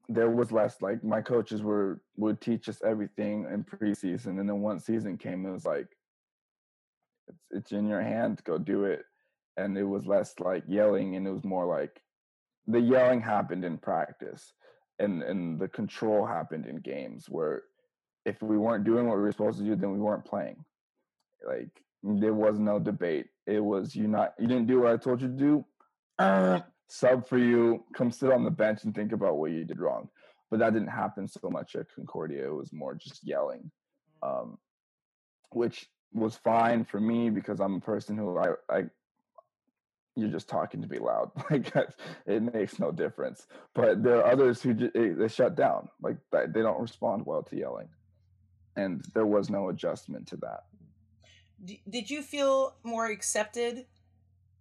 there 0.10 0.30
was 0.30 0.52
less 0.52 0.82
like 0.82 1.04
my 1.04 1.22
coaches 1.22 1.62
were 1.62 2.02
would 2.18 2.42
teach 2.42 2.68
us 2.70 2.82
everything 2.84 3.46
in 3.52 3.64
preseason, 3.64 4.40
and 4.40 4.50
then 4.50 4.62
once 4.62 4.86
season 4.86 5.18
came, 5.18 5.46
it 5.46 5.52
was 5.52 5.66
like 5.66 5.88
it's 7.28 7.46
it's 7.52 7.72
in 7.72 7.88
your 7.88 8.02
hand, 8.02 8.42
go 8.46 8.58
do 8.58 8.86
it. 8.86 9.04
And 9.58 9.78
it 9.78 9.84
was 9.84 10.06
less 10.06 10.34
like 10.40 10.64
yelling, 10.68 11.16
and 11.16 11.28
it 11.28 11.32
was 11.32 11.44
more 11.44 11.66
like 11.66 12.02
the 12.68 12.80
yelling 12.80 13.22
happened 13.22 13.66
in 13.66 13.78
practice, 13.78 14.54
and 15.00 15.24
and 15.24 15.60
the 15.60 15.68
control 15.68 16.26
happened 16.26 16.66
in 16.66 16.78
games 16.78 17.28
where 17.28 17.64
if 18.26 18.42
we 18.42 18.58
weren't 18.58 18.84
doing 18.84 19.08
what 19.08 19.18
we 19.18 19.24
were 19.24 19.32
supposed 19.32 19.58
to 19.60 19.64
do, 19.64 19.76
then 19.76 19.92
we 19.92 20.00
weren't 20.00 20.26
playing. 20.26 20.64
Like 21.46 21.70
there 22.04 22.34
was 22.34 22.60
no 22.60 22.78
debate. 22.78 23.28
It 23.46 23.64
was 23.64 23.96
you 23.96 24.08
not 24.08 24.34
you 24.38 24.48
didn't 24.48 24.68
do 24.68 24.82
what 24.82 24.94
I 24.94 24.98
told 24.98 25.22
you 25.22 25.30
to 25.30 25.34
do. 25.34 25.66
Uh, 26.20 26.60
sub 26.90 27.28
for 27.28 27.38
you. 27.38 27.84
Come 27.96 28.12
sit 28.12 28.32
on 28.32 28.44
the 28.44 28.52
bench 28.52 28.84
and 28.84 28.94
think 28.94 29.12
about 29.12 29.38
what 29.38 29.52
you 29.52 29.64
did 29.66 29.80
wrong. 29.80 30.10
But 30.50 30.60
that 30.60 30.74
didn't 30.74 30.90
happen 30.90 31.28
so 31.28 31.50
much 31.50 31.76
at 31.76 31.94
Concordia. 31.94 32.46
It 32.46 32.54
was 32.54 32.72
more 32.72 32.96
just 32.96 33.26
yelling, 33.26 33.70
um, 34.24 34.58
which 35.52 35.88
was 36.14 36.38
fine 36.38 36.86
for 36.86 37.00
me 37.00 37.30
because 37.30 37.60
I'm 37.60 37.76
a 37.76 37.82
person 37.82 38.18
who 38.18 38.38
I, 38.38 38.52
I 38.70 38.84
you're 40.18 40.30
just 40.30 40.50
talking 40.50 40.82
to 40.82 40.88
be 40.88 41.00
loud. 41.00 41.32
Like 41.50 41.72
it 42.26 42.42
makes 42.54 42.80
no 42.80 42.92
difference. 42.92 43.48
But 43.74 44.04
there 44.04 44.18
are 44.18 44.32
others 44.32 44.62
who 44.62 44.74
just, 44.74 44.96
eh, 44.96 45.14
they 45.16 45.28
shut 45.28 45.56
down. 45.56 45.88
Like 46.02 46.18
they 46.32 46.62
don't 46.62 46.82
respond 46.82 47.26
well 47.26 47.44
to 47.44 47.56
yelling, 47.56 47.88
and 48.76 49.06
there 49.14 49.26
was 49.26 49.50
no 49.50 49.70
adjustment 49.70 50.28
to 50.28 50.38
that 50.38 50.64
did 51.90 52.10
you 52.10 52.22
feel 52.22 52.76
more 52.84 53.08
accepted 53.08 53.86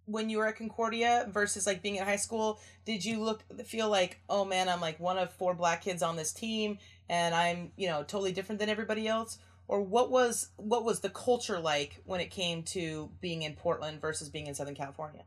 when 0.05 0.29
you 0.29 0.37
were 0.37 0.47
at 0.47 0.55
Concordia 0.55 1.27
versus 1.31 1.67
like 1.67 1.81
being 1.81 1.99
at 1.99 2.07
high 2.07 2.15
school? 2.15 2.59
Did 2.85 3.03
you 3.03 3.23
look 3.23 3.43
feel 3.65 3.89
like, 3.89 4.21
oh 4.29 4.45
man, 4.45 4.69
I'm 4.69 4.81
like 4.81 4.99
one 4.99 5.17
of 5.17 5.31
four 5.33 5.53
black 5.53 5.83
kids 5.83 6.01
on 6.01 6.15
this 6.15 6.33
team 6.33 6.79
and 7.09 7.35
I'm, 7.35 7.71
you 7.75 7.87
know, 7.87 8.03
totally 8.03 8.31
different 8.31 8.59
than 8.59 8.69
everybody 8.69 9.07
else? 9.07 9.37
Or 9.67 9.81
what 9.81 10.09
was 10.09 10.49
what 10.55 10.85
was 10.85 11.01
the 11.01 11.09
culture 11.09 11.59
like 11.59 12.01
when 12.05 12.21
it 12.21 12.31
came 12.31 12.63
to 12.63 13.11
being 13.19 13.41
in 13.41 13.53
Portland 13.53 13.99
versus 13.99 14.29
being 14.29 14.47
in 14.47 14.55
Southern 14.55 14.75
California? 14.75 15.23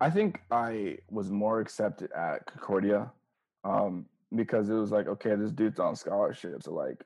I 0.00 0.10
think 0.10 0.40
I 0.50 0.98
was 1.10 1.30
more 1.30 1.60
accepted 1.60 2.10
at 2.12 2.46
Concordia 2.46 3.12
um, 3.64 4.06
because 4.34 4.68
it 4.68 4.74
was 4.74 4.90
like, 4.90 5.06
okay, 5.06 5.34
this 5.34 5.52
dude's 5.52 5.80
on 5.80 5.96
scholarship, 5.96 6.62
so 6.62 6.74
like 6.74 7.04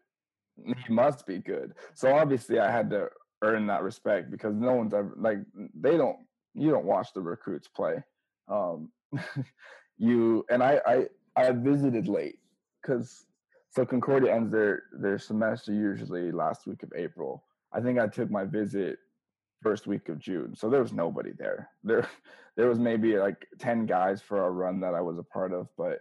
he 0.65 0.93
must 0.93 1.27
be 1.27 1.39
good. 1.39 1.75
So 1.95 2.15
obviously 2.15 2.59
I 2.59 2.71
had 2.71 2.91
to 2.91 3.09
earn 3.43 3.67
that 3.67 3.83
respect 3.83 4.31
because 4.31 4.55
no 4.57 4.73
one's 4.75 4.95
ever 4.95 5.13
like 5.17 5.39
they 5.79 5.97
don't 5.97 6.17
you 6.55 6.71
don't 6.71 6.85
watch 6.85 7.13
the 7.15 7.21
recruits 7.21 7.69
play. 7.69 8.03
Um 8.49 8.91
you 9.99 10.45
and 10.51 10.63
I 10.63 10.81
I 10.87 11.07
I 11.37 11.53
visited 11.53 12.09
late 12.09 12.39
because 12.83 13.27
so 13.71 13.85
Concordia 13.85 14.35
ends 14.35 14.51
their 14.51 14.85
their 14.93 15.19
semester 15.19 15.73
usually 15.73 16.33
last 16.33 16.67
week 16.67 16.83
of 16.83 16.93
April. 16.97 17.45
I 17.73 17.81
think 17.81 17.99
I 17.99 18.09
took 18.09 18.31
my 18.31 18.45
visit 18.45 18.99
first 19.63 19.87
week 19.87 20.09
of 20.09 20.19
June. 20.19 20.55
So 20.57 20.69
there 20.69 20.83
was 20.83 20.93
nobody 20.93 21.33
there. 21.37 21.71
There 21.83 22.09
there 22.57 22.69
was 22.69 22.79
maybe 22.79 23.17
like 23.17 23.47
10 23.59 23.87
guys 23.87 24.21
for 24.21 24.45
a 24.45 24.51
run 24.51 24.81
that 24.81 24.95
I 24.95 25.01
was 25.01 25.19
a 25.19 25.23
part 25.23 25.53
of, 25.53 25.69
but 25.77 26.01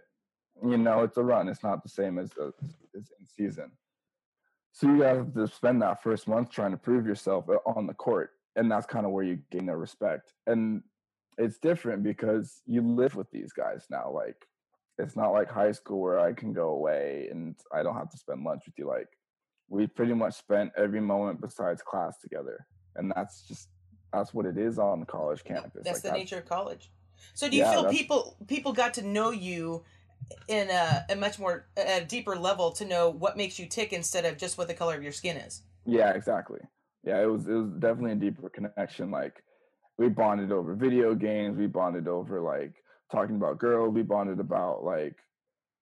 you 0.64 0.76
know, 0.76 1.04
it's 1.04 1.16
a 1.16 1.22
run. 1.22 1.48
It's 1.48 1.62
not 1.62 1.84
the 1.84 1.88
same 1.88 2.18
as 2.18 2.30
the 2.30 2.52
as 2.96 3.12
in 3.18 3.26
season. 3.26 3.70
So 4.72 4.88
you 4.88 5.02
have 5.02 5.32
to 5.34 5.46
spend 5.48 5.82
that 5.82 6.02
first 6.02 6.28
month 6.28 6.50
trying 6.50 6.72
to 6.72 6.76
prove 6.76 7.06
yourself 7.06 7.48
uh, 7.48 7.58
on 7.64 7.86
the 7.86 7.94
court, 7.94 8.30
and 8.56 8.70
that's 8.70 8.86
kind 8.86 9.06
of 9.06 9.12
where 9.12 9.24
you 9.24 9.38
gain 9.50 9.66
their 9.66 9.78
respect. 9.78 10.32
And 10.46 10.82
it's 11.38 11.58
different 11.58 12.02
because 12.02 12.60
you 12.66 12.82
live 12.82 13.14
with 13.14 13.30
these 13.30 13.52
guys 13.52 13.86
now. 13.90 14.10
Like 14.12 14.46
it's 14.98 15.16
not 15.16 15.30
like 15.30 15.50
high 15.50 15.72
school 15.72 16.00
where 16.00 16.18
I 16.18 16.32
can 16.32 16.52
go 16.52 16.70
away 16.70 17.28
and 17.30 17.54
I 17.72 17.82
don't 17.82 17.96
have 17.96 18.10
to 18.10 18.18
spend 18.18 18.42
lunch 18.42 18.62
with 18.66 18.74
you. 18.76 18.88
Like 18.88 19.08
we 19.68 19.86
pretty 19.86 20.14
much 20.14 20.34
spent 20.34 20.72
every 20.76 21.00
moment 21.00 21.40
besides 21.40 21.82
class 21.82 22.18
together, 22.18 22.66
and 22.96 23.12
that's 23.14 23.42
just 23.42 23.68
that's 24.12 24.32
what 24.32 24.46
it 24.46 24.56
is 24.56 24.78
on 24.78 25.04
college 25.04 25.44
campus. 25.44 25.72
That's 25.74 25.96
like 25.96 26.02
the 26.02 26.08
that's, 26.08 26.18
nature 26.18 26.38
of 26.38 26.46
college. 26.46 26.90
So 27.34 27.48
do 27.48 27.56
you 27.56 27.62
yeah, 27.62 27.72
feel 27.72 27.90
people 27.90 28.36
people 28.46 28.72
got 28.72 28.94
to 28.94 29.02
know 29.02 29.30
you 29.30 29.84
in 30.48 30.70
a, 30.70 31.04
a 31.10 31.16
much 31.16 31.38
more 31.38 31.66
a 31.76 32.04
deeper 32.04 32.36
level 32.36 32.70
to 32.72 32.84
know 32.84 33.08
what 33.10 33.36
makes 33.36 33.58
you 33.58 33.66
tick 33.66 33.92
instead 33.92 34.24
of 34.24 34.36
just 34.36 34.58
what 34.58 34.68
the 34.68 34.74
color 34.74 34.94
of 34.94 35.02
your 35.02 35.12
skin 35.12 35.36
is. 35.36 35.62
Yeah, 35.84 36.10
exactly. 36.10 36.60
Yeah, 37.04 37.22
it 37.22 37.26
was 37.26 37.46
it 37.46 37.52
was 37.52 37.70
definitely 37.78 38.12
a 38.12 38.30
deeper 38.30 38.48
connection. 38.48 39.10
Like 39.10 39.42
we 39.96 40.08
bonded 40.08 40.52
over 40.52 40.74
video 40.74 41.14
games. 41.14 41.56
We 41.56 41.66
bonded 41.66 42.08
over 42.08 42.40
like 42.40 42.74
talking 43.10 43.36
about 43.36 43.58
girls. 43.58 43.94
We 43.94 44.02
bonded 44.02 44.40
about 44.40 44.84
like 44.84 45.16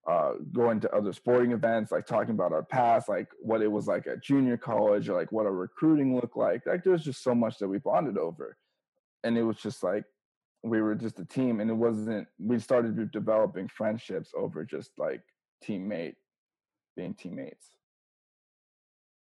uh, 0.09 0.33
going 0.53 0.81
to 0.81 0.95
other 0.95 1.13
sporting 1.13 1.53
events, 1.53 1.91
like 1.91 2.07
talking 2.07 2.35
about 2.35 2.53
our 2.53 2.63
past, 2.63 3.09
like 3.09 3.29
what 3.41 3.61
it 3.61 3.71
was 3.71 3.87
like 3.87 4.07
at 4.07 4.23
junior 4.23 4.57
college, 4.57 5.09
or 5.09 5.15
like 5.15 5.33
what 5.33 5.47
our 5.47 5.53
recruiting 5.53 6.15
looked 6.15 6.37
like. 6.37 6.65
Like 6.67 6.85
there's 6.85 7.05
just 7.05 7.23
so 7.23 7.35
much 7.35 7.59
that 7.59 7.69
we 7.69 7.79
bonded 7.79 8.17
over, 8.17 8.57
and 9.25 9.37
it 9.37 9.43
was 9.43 9.57
just 9.57 9.83
like 9.83 10.05
we 10.63 10.81
were 10.81 10.95
just 10.95 11.19
a 11.19 11.25
team, 11.25 11.61
and 11.61 11.71
it 11.71 11.75
wasn't. 11.75 12.29
We 12.39 12.59
started 12.61 13.11
developing 13.11 13.69
friendships 13.69 14.31
over 14.37 14.65
just 14.65 14.93
like 14.97 15.23
teammate, 15.65 16.15
being 16.97 17.15
teammates. 17.15 17.71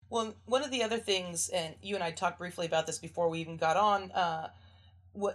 Well, 0.09 0.35
one 0.45 0.63
of 0.63 0.71
the 0.71 0.83
other 0.83 0.99
things, 0.99 1.49
and 1.49 1.75
you 1.83 1.95
and 1.95 2.05
I 2.05 2.13
talked 2.13 2.39
briefly 2.39 2.67
about 2.67 2.87
this 2.87 2.99
before 2.99 3.29
we 3.29 3.41
even 3.41 3.57
got 3.57 3.77
on. 3.77 4.13
Uh, 4.13 4.49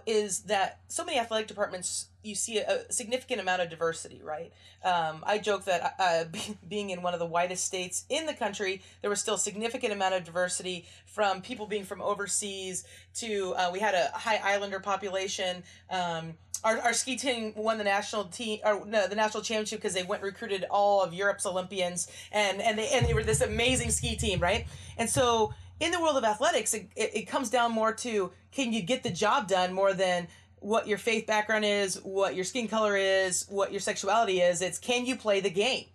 is 0.06 0.40
that 0.40 0.80
so 0.88 1.04
many 1.04 1.18
athletic 1.18 1.48
departments 1.48 2.08
you 2.22 2.34
see 2.34 2.58
a, 2.58 2.90
significant 2.92 3.40
amount 3.40 3.60
of 3.60 3.68
diversity 3.68 4.20
right 4.22 4.52
um, 4.84 5.22
i 5.26 5.38
joke 5.38 5.64
that 5.64 5.94
uh, 5.98 6.24
being 6.68 6.90
in 6.90 7.02
one 7.02 7.14
of 7.14 7.20
the 7.20 7.26
whitest 7.26 7.64
states 7.64 8.04
in 8.08 8.26
the 8.26 8.34
country 8.34 8.82
there 9.00 9.10
was 9.10 9.20
still 9.20 9.36
significant 9.36 9.92
amount 9.92 10.14
of 10.14 10.24
diversity 10.24 10.86
from 11.06 11.40
people 11.42 11.66
being 11.66 11.84
from 11.84 12.00
overseas 12.00 12.84
to 13.14 13.54
uh, 13.56 13.70
we 13.72 13.78
had 13.78 13.94
a 13.94 14.10
high 14.14 14.40
islander 14.44 14.80
population 14.80 15.62
um, 15.90 16.34
our, 16.64 16.78
our 16.78 16.92
ski 16.92 17.16
team 17.16 17.52
won 17.56 17.78
the 17.78 17.84
national 17.84 18.24
team 18.26 18.60
or 18.64 18.84
no, 18.86 19.06
the 19.08 19.16
national 19.16 19.42
championship 19.42 19.80
because 19.80 19.94
they 19.94 20.02
went 20.02 20.22
recruited 20.22 20.64
all 20.70 21.02
of 21.02 21.12
Europe's 21.12 21.44
Olympians 21.46 22.08
and 22.30 22.60
and 22.62 22.78
they 22.78 22.88
and 22.90 23.06
they 23.06 23.14
were 23.14 23.24
this 23.24 23.40
amazing 23.40 23.90
ski 23.90 24.16
team, 24.16 24.38
right? 24.38 24.66
And 24.96 25.10
so 25.10 25.54
in 25.82 25.90
the 25.90 26.00
world 26.00 26.16
of 26.16 26.22
athletics, 26.22 26.74
it, 26.74 26.88
it, 26.94 27.10
it 27.12 27.22
comes 27.22 27.50
down 27.50 27.72
more 27.72 27.92
to 27.92 28.30
can 28.52 28.72
you 28.72 28.82
get 28.82 29.02
the 29.02 29.10
job 29.10 29.48
done 29.48 29.72
more 29.72 29.92
than 29.92 30.28
what 30.60 30.86
your 30.86 30.96
faith 30.96 31.26
background 31.26 31.64
is, 31.64 31.96
what 32.04 32.36
your 32.36 32.44
skin 32.44 32.68
color 32.68 32.96
is, 32.96 33.46
what 33.48 33.72
your 33.72 33.80
sexuality 33.80 34.40
is. 34.40 34.62
It's 34.62 34.78
can 34.78 35.06
you 35.06 35.16
play 35.16 35.40
the 35.40 35.50
game? 35.50 35.86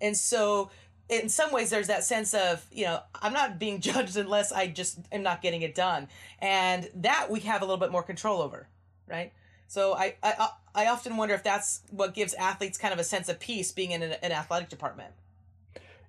And 0.00 0.16
so 0.16 0.70
in 1.10 1.28
some 1.28 1.52
ways 1.52 1.68
there's 1.68 1.88
that 1.88 2.04
sense 2.04 2.32
of, 2.32 2.66
you 2.72 2.86
know, 2.86 3.00
I'm 3.20 3.34
not 3.34 3.58
being 3.58 3.80
judged 3.82 4.16
unless 4.16 4.50
I 4.50 4.66
just 4.66 4.98
am 5.12 5.22
not 5.22 5.42
getting 5.42 5.60
it 5.60 5.74
done. 5.74 6.08
And 6.38 6.88
that 6.94 7.30
we 7.30 7.40
have 7.40 7.60
a 7.60 7.66
little 7.66 7.76
bit 7.76 7.92
more 7.92 8.02
control 8.02 8.40
over, 8.40 8.66
right? 9.06 9.34
So 9.66 9.92
I, 9.92 10.14
I, 10.22 10.48
I 10.74 10.86
often 10.86 11.18
wonder 11.18 11.34
if 11.34 11.42
that's 11.42 11.82
what 11.90 12.14
gives 12.14 12.32
athletes 12.32 12.78
kind 12.78 12.94
of 12.94 12.98
a 12.98 13.04
sense 13.04 13.28
of 13.28 13.38
peace 13.38 13.72
being 13.72 13.90
in 13.90 14.02
an, 14.02 14.14
an 14.22 14.32
athletic 14.32 14.70
department. 14.70 15.12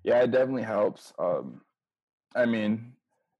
Yeah, 0.04 0.22
it 0.22 0.32
definitely 0.32 0.64
helps. 0.64 1.12
Um, 1.20 1.60
I 2.34 2.46
mean, 2.46 2.94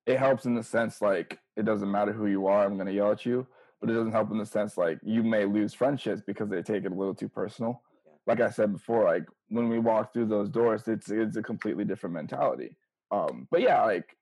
it 0.10 0.18
helps 0.18 0.46
in 0.46 0.56
the 0.56 0.64
sense 0.64 1.04
like 1.04 1.38
it 1.56 1.66
doesn't 1.66 1.92
matter 1.92 2.12
who 2.12 2.26
you 2.26 2.48
are, 2.48 2.66
I'm 2.66 2.78
gonna 2.78 2.92
yell 2.92 3.12
at 3.12 3.26
you. 3.28 3.46
But 3.80 3.92
it 3.92 3.94
doesn't 3.94 4.12
help 4.12 4.32
in 4.32 4.40
the 4.40 4.46
sense 4.46 4.76
like 4.76 5.00
you 5.04 5.22
may 5.24 5.46
lose 5.46 5.74
friendships 5.74 6.22
because 6.26 6.50
they 6.50 6.62
take 6.64 6.84
it 6.84 6.92
a 6.92 6.96
little 6.96 7.14
too 7.14 7.30
personal. 7.30 7.84
Yeah. 8.06 8.14
Like 8.26 8.42
I 8.42 8.50
said 8.50 8.74
before, 8.74 9.06
like 9.06 9.26
when 9.50 9.70
we 9.70 9.78
walk 9.78 10.12
through 10.12 10.26
those 10.26 10.50
doors, 10.50 10.88
it's 10.88 11.12
it's 11.12 11.38
a 11.38 11.44
completely 11.44 11.86
different 11.86 12.16
mentality. 12.16 12.76
Um, 13.12 13.48
but 13.52 13.62
yeah, 13.62 13.86
like 13.86 14.18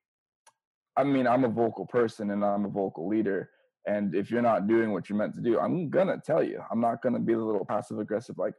I 0.94 1.04
mean, 1.04 1.26
I'm 1.26 1.44
a 1.44 1.48
vocal 1.48 1.86
person 1.86 2.30
and 2.32 2.44
I'm 2.44 2.66
a 2.66 2.68
vocal 2.68 3.08
leader. 3.08 3.50
And 3.86 4.14
if 4.14 4.30
you're 4.30 4.42
not 4.42 4.68
doing 4.68 4.92
what 4.92 5.08
you're 5.08 5.18
meant 5.18 5.34
to 5.36 5.40
do, 5.40 5.58
I'm 5.58 5.88
gonna 5.88 6.20
tell 6.24 6.42
you. 6.42 6.60
I'm 6.70 6.82
not 6.82 7.00
gonna 7.00 7.18
be 7.18 7.32
the 7.32 7.40
little 7.42 7.64
passive 7.64 7.98
aggressive, 7.98 8.36
like, 8.36 8.54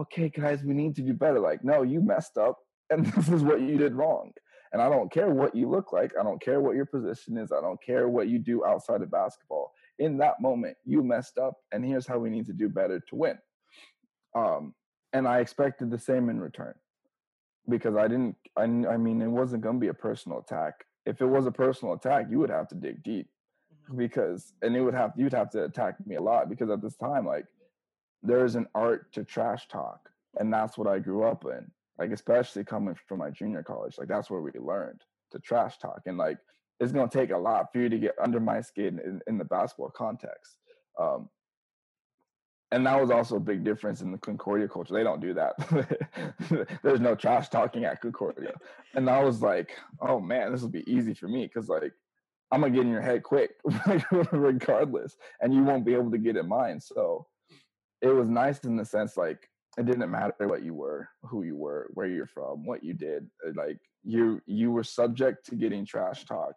okay, 0.00 0.28
guys, 0.28 0.64
we 0.64 0.74
need 0.74 0.96
to 0.96 1.02
be 1.02 1.12
better. 1.12 1.38
Like, 1.38 1.62
no, 1.62 1.82
you 1.82 2.00
messed 2.00 2.36
up, 2.36 2.58
and 2.90 3.06
this 3.14 3.28
is 3.28 3.44
what 3.44 3.60
you 3.60 3.78
did 3.78 3.94
wrong. 3.94 4.32
And 4.72 4.80
I 4.80 4.88
don't 4.88 5.12
care 5.12 5.30
what 5.30 5.54
you 5.54 5.68
look 5.68 5.92
like. 5.92 6.12
I 6.18 6.22
don't 6.22 6.40
care 6.40 6.60
what 6.60 6.76
your 6.76 6.86
position 6.86 7.36
is. 7.36 7.52
I 7.52 7.60
don't 7.60 7.82
care 7.82 8.08
what 8.08 8.28
you 8.28 8.38
do 8.38 8.64
outside 8.64 9.02
of 9.02 9.10
basketball. 9.10 9.72
In 9.98 10.16
that 10.18 10.40
moment, 10.40 10.76
you 10.86 11.02
messed 11.02 11.36
up, 11.36 11.54
and 11.72 11.84
here's 11.84 12.06
how 12.06 12.18
we 12.18 12.30
need 12.30 12.46
to 12.46 12.54
do 12.54 12.68
better 12.68 12.98
to 12.98 13.14
win. 13.14 13.38
Um, 14.34 14.74
and 15.12 15.28
I 15.28 15.40
expected 15.40 15.90
the 15.90 15.98
same 15.98 16.30
in 16.30 16.40
return 16.40 16.74
because 17.68 17.96
I 17.96 18.08
didn't. 18.08 18.36
I, 18.56 18.62
I 18.62 18.96
mean, 18.96 19.20
it 19.20 19.28
wasn't 19.28 19.62
going 19.62 19.76
to 19.76 19.80
be 19.80 19.88
a 19.88 19.94
personal 19.94 20.38
attack. 20.38 20.84
If 21.04 21.20
it 21.20 21.26
was 21.26 21.46
a 21.46 21.52
personal 21.52 21.94
attack, 21.94 22.26
you 22.30 22.38
would 22.38 22.50
have 22.50 22.68
to 22.68 22.74
dig 22.74 23.02
deep 23.02 23.28
mm-hmm. 23.84 23.98
because, 23.98 24.54
and 24.62 24.74
it 24.74 24.80
would 24.80 24.94
have 24.94 25.12
you'd 25.16 25.34
have 25.34 25.50
to 25.50 25.64
attack 25.64 25.96
me 26.06 26.16
a 26.16 26.22
lot 26.22 26.48
because 26.48 26.70
at 26.70 26.80
this 26.80 26.96
time, 26.96 27.26
like, 27.26 27.44
there 28.22 28.46
is 28.46 28.54
an 28.54 28.66
art 28.74 29.12
to 29.12 29.24
trash 29.24 29.68
talk, 29.68 30.08
and 30.36 30.50
that's 30.50 30.78
what 30.78 30.88
I 30.88 30.98
grew 30.98 31.24
up 31.24 31.44
in 31.44 31.70
like 32.02 32.10
especially 32.10 32.64
coming 32.64 32.96
from 33.06 33.18
my 33.18 33.30
junior 33.30 33.62
college 33.62 33.96
like 33.96 34.08
that's 34.08 34.28
where 34.28 34.40
we 34.40 34.50
learned 34.58 35.00
to 35.30 35.38
trash 35.38 35.78
talk 35.78 36.00
and 36.06 36.18
like 36.18 36.36
it's 36.80 36.90
going 36.90 37.08
to 37.08 37.16
take 37.16 37.30
a 37.30 37.38
lot 37.38 37.66
for 37.72 37.78
you 37.78 37.88
to 37.88 37.98
get 37.98 38.16
under 38.20 38.40
my 38.40 38.60
skin 38.60 38.98
in, 39.04 39.20
in 39.28 39.38
the 39.38 39.44
basketball 39.44 39.90
context 39.90 40.58
um, 41.00 41.28
and 42.72 42.84
that 42.86 43.00
was 43.00 43.10
also 43.10 43.36
a 43.36 43.40
big 43.40 43.62
difference 43.62 44.00
in 44.00 44.10
the 44.10 44.16
Concordia 44.16 44.66
culture. 44.66 44.94
They 44.94 45.02
don't 45.02 45.20
do 45.20 45.34
that. 45.34 46.78
There's 46.82 47.00
no 47.00 47.14
trash 47.14 47.50
talking 47.50 47.84
at 47.84 48.00
Concordia. 48.00 48.54
And 48.94 49.10
I 49.10 49.22
was 49.22 49.42
like, 49.42 49.76
oh 50.00 50.18
man, 50.20 50.50
this 50.50 50.62
will 50.62 50.70
be 50.70 50.90
easy 50.90 51.12
for 51.12 51.28
me 51.28 51.44
because 51.44 51.68
like 51.68 51.92
I'm 52.50 52.62
gonna 52.62 52.72
get 52.72 52.86
in 52.86 52.90
your 52.90 53.02
head 53.02 53.24
quick, 53.24 53.50
regardless, 54.32 55.18
and 55.42 55.52
you 55.52 55.64
won't 55.64 55.84
be 55.84 55.92
able 55.92 56.10
to 56.12 56.18
get 56.18 56.38
in 56.38 56.48
mine. 56.48 56.80
So 56.80 57.26
it 58.00 58.08
was 58.08 58.30
nice 58.30 58.58
in 58.60 58.76
the 58.76 58.86
sense 58.86 59.18
like 59.18 59.50
it 59.78 59.86
didn't 59.86 60.10
matter 60.10 60.48
what 60.48 60.62
you 60.62 60.74
were, 60.74 61.08
who 61.22 61.44
you 61.44 61.56
were, 61.56 61.88
where 61.94 62.06
you're 62.06 62.26
from, 62.26 62.66
what 62.66 62.84
you 62.84 62.92
did. 62.92 63.28
Uh, 63.46 63.52
like 63.54 63.78
you 64.04 64.40
you 64.46 64.70
were 64.70 64.84
subject 64.84 65.46
to 65.46 65.54
getting 65.54 65.86
trash 65.86 66.24
talk 66.24 66.54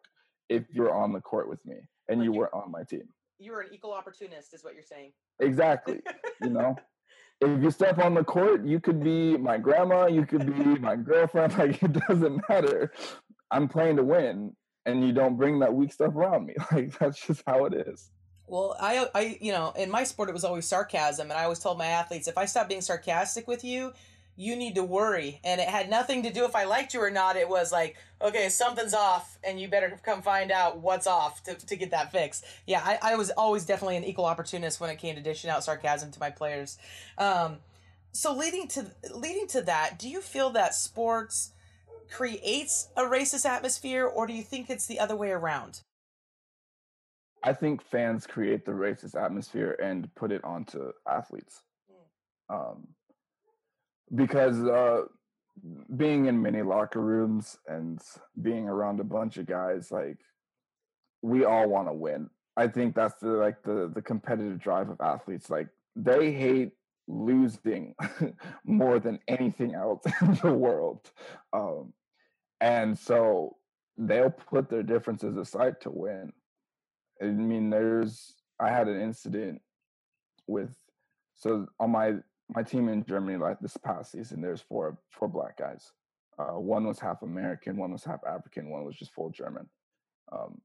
if 0.49 0.63
you're 0.71 0.93
on 0.93 1.13
the 1.13 1.21
court 1.21 1.49
with 1.49 1.65
me 1.65 1.77
and 2.09 2.23
you, 2.23 2.33
you 2.33 2.39
were 2.39 2.53
on 2.53 2.71
my 2.71 2.83
team. 2.83 3.07
You 3.39 3.51
were 3.51 3.61
an 3.61 3.69
equal 3.73 3.93
opportunist, 3.93 4.53
is 4.53 4.63
what 4.63 4.73
you're 4.73 4.83
saying. 4.83 5.11
Exactly. 5.39 6.01
you 6.41 6.49
know, 6.49 6.75
if 7.41 7.61
you 7.61 7.71
step 7.71 7.99
on 7.99 8.13
the 8.13 8.23
court, 8.23 8.65
you 8.65 8.79
could 8.79 9.03
be 9.03 9.37
my 9.37 9.57
grandma, 9.57 10.07
you 10.07 10.25
could 10.25 10.45
be 10.45 10.79
my 10.79 10.95
girlfriend. 10.95 11.53
Like 11.57 11.81
it 11.83 11.93
doesn't 12.07 12.41
matter. 12.49 12.91
I'm 13.51 13.67
playing 13.67 13.97
to 13.97 14.03
win, 14.03 14.55
and 14.85 15.05
you 15.05 15.13
don't 15.13 15.37
bring 15.37 15.59
that 15.59 15.73
weak 15.73 15.93
stuff 15.93 16.15
around 16.15 16.45
me. 16.45 16.55
Like 16.71 16.97
that's 16.97 17.25
just 17.25 17.43
how 17.45 17.65
it 17.65 17.73
is. 17.73 18.11
Well, 18.47 18.75
I, 18.79 19.07
I, 19.15 19.37
you 19.41 19.51
know, 19.51 19.73
in 19.77 19.89
my 19.89 20.03
sport, 20.03 20.29
it 20.29 20.33
was 20.33 20.43
always 20.43 20.65
sarcasm, 20.65 21.31
and 21.31 21.39
I 21.39 21.43
always 21.43 21.59
told 21.59 21.77
my 21.77 21.87
athletes, 21.87 22.27
if 22.27 22.37
I 22.37 22.45
stop 22.45 22.69
being 22.69 22.81
sarcastic 22.81 23.47
with 23.47 23.63
you, 23.63 23.93
you 24.37 24.55
need 24.55 24.75
to 24.75 24.83
worry. 24.83 25.39
And 25.43 25.59
it 25.59 25.67
had 25.67 25.89
nothing 25.89 26.23
to 26.23 26.31
do 26.31 26.45
if 26.45 26.55
I 26.55 26.65
liked 26.65 26.93
you 26.93 27.01
or 27.01 27.09
not. 27.09 27.37
It 27.37 27.49
was 27.49 27.71
like, 27.71 27.95
okay, 28.21 28.49
something's 28.49 28.93
off, 28.93 29.39
and 29.43 29.59
you 29.59 29.67
better 29.67 29.97
come 30.03 30.21
find 30.21 30.51
out 30.51 30.79
what's 30.79 31.07
off 31.07 31.41
to, 31.43 31.55
to 31.55 31.75
get 31.75 31.91
that 31.91 32.11
fixed. 32.11 32.45
Yeah, 32.67 32.81
I, 32.83 32.99
I 33.01 33.15
was 33.15 33.31
always 33.31 33.65
definitely 33.65 33.97
an 33.97 34.03
equal 34.03 34.25
opportunist 34.25 34.79
when 34.79 34.89
it 34.89 34.97
came 34.97 35.15
to 35.15 35.21
dishing 35.21 35.49
out 35.49 35.63
sarcasm 35.63 36.11
to 36.11 36.19
my 36.19 36.29
players. 36.29 36.77
Um, 37.17 37.57
so 38.11 38.33
leading 38.33 38.67
to 38.69 38.85
leading 39.13 39.47
to 39.47 39.61
that, 39.63 39.97
do 39.97 40.07
you 40.07 40.21
feel 40.21 40.51
that 40.51 40.75
sports 40.75 41.51
creates 42.11 42.89
a 42.95 43.01
racist 43.01 43.45
atmosphere, 43.45 44.05
or 44.05 44.27
do 44.27 44.33
you 44.33 44.43
think 44.43 44.69
it's 44.69 44.85
the 44.85 44.99
other 44.99 45.15
way 45.15 45.31
around? 45.31 45.81
I 47.43 47.53
think 47.53 47.83
fans 47.83 48.25
create 48.25 48.65
the 48.65 48.71
racist 48.71 49.21
atmosphere 49.21 49.77
and 49.81 50.13
put 50.15 50.31
it 50.31 50.43
onto 50.43 50.91
athletes. 51.07 51.61
Hmm. 52.49 52.55
Um, 52.55 52.87
because 54.13 54.63
uh, 54.63 55.03
being 55.95 56.25
in 56.25 56.41
many 56.41 56.61
locker 56.61 57.01
rooms 57.01 57.57
and 57.67 57.99
being 58.41 58.67
around 58.67 58.99
a 58.99 59.03
bunch 59.03 59.37
of 59.37 59.45
guys, 59.45 59.91
like 59.91 60.17
we 61.21 61.45
all 61.45 61.67
want 61.67 61.87
to 61.87 61.93
win. 61.93 62.29
I 62.57 62.67
think 62.67 62.95
that's 62.95 63.19
the 63.19 63.29
like 63.29 63.63
the 63.63 63.91
the 63.93 64.01
competitive 64.01 64.59
drive 64.59 64.89
of 64.89 65.01
athletes. 65.01 65.49
Like 65.49 65.67
they 65.95 66.31
hate 66.31 66.73
losing 67.07 67.95
more 68.65 68.99
than 68.99 69.19
anything 69.27 69.75
else 69.75 70.03
in 70.21 70.35
the 70.35 70.53
world, 70.53 71.11
um, 71.53 71.93
and 72.61 72.97
so 72.97 73.57
they'll 73.97 74.29
put 74.29 74.69
their 74.69 74.83
differences 74.83 75.37
aside 75.37 75.81
to 75.81 75.89
win. 75.89 76.31
I 77.21 77.25
mean, 77.25 77.69
there's 77.69 78.35
I 78.59 78.69
had 78.69 78.87
an 78.87 79.01
incident 79.01 79.61
with 80.47 80.75
so 81.35 81.67
on 81.79 81.91
my 81.91 82.15
my 82.53 82.63
team 82.63 82.89
in 82.89 83.05
Germany 83.05 83.37
like 83.37 83.59
this 83.59 83.77
past 83.77 84.11
season. 84.11 84.41
There's 84.41 84.61
four 84.61 84.97
four 85.11 85.27
black 85.27 85.57
guys. 85.57 85.91
Uh, 86.37 86.59
one 86.59 86.85
was 86.85 86.99
half 86.99 87.21
American, 87.21 87.77
one 87.77 87.91
was 87.91 88.03
half 88.03 88.19
African, 88.27 88.69
one 88.69 88.83
was 88.83 88.95
just 88.95 89.13
full 89.13 89.29
German. 89.29 89.69
Um, 90.31 90.59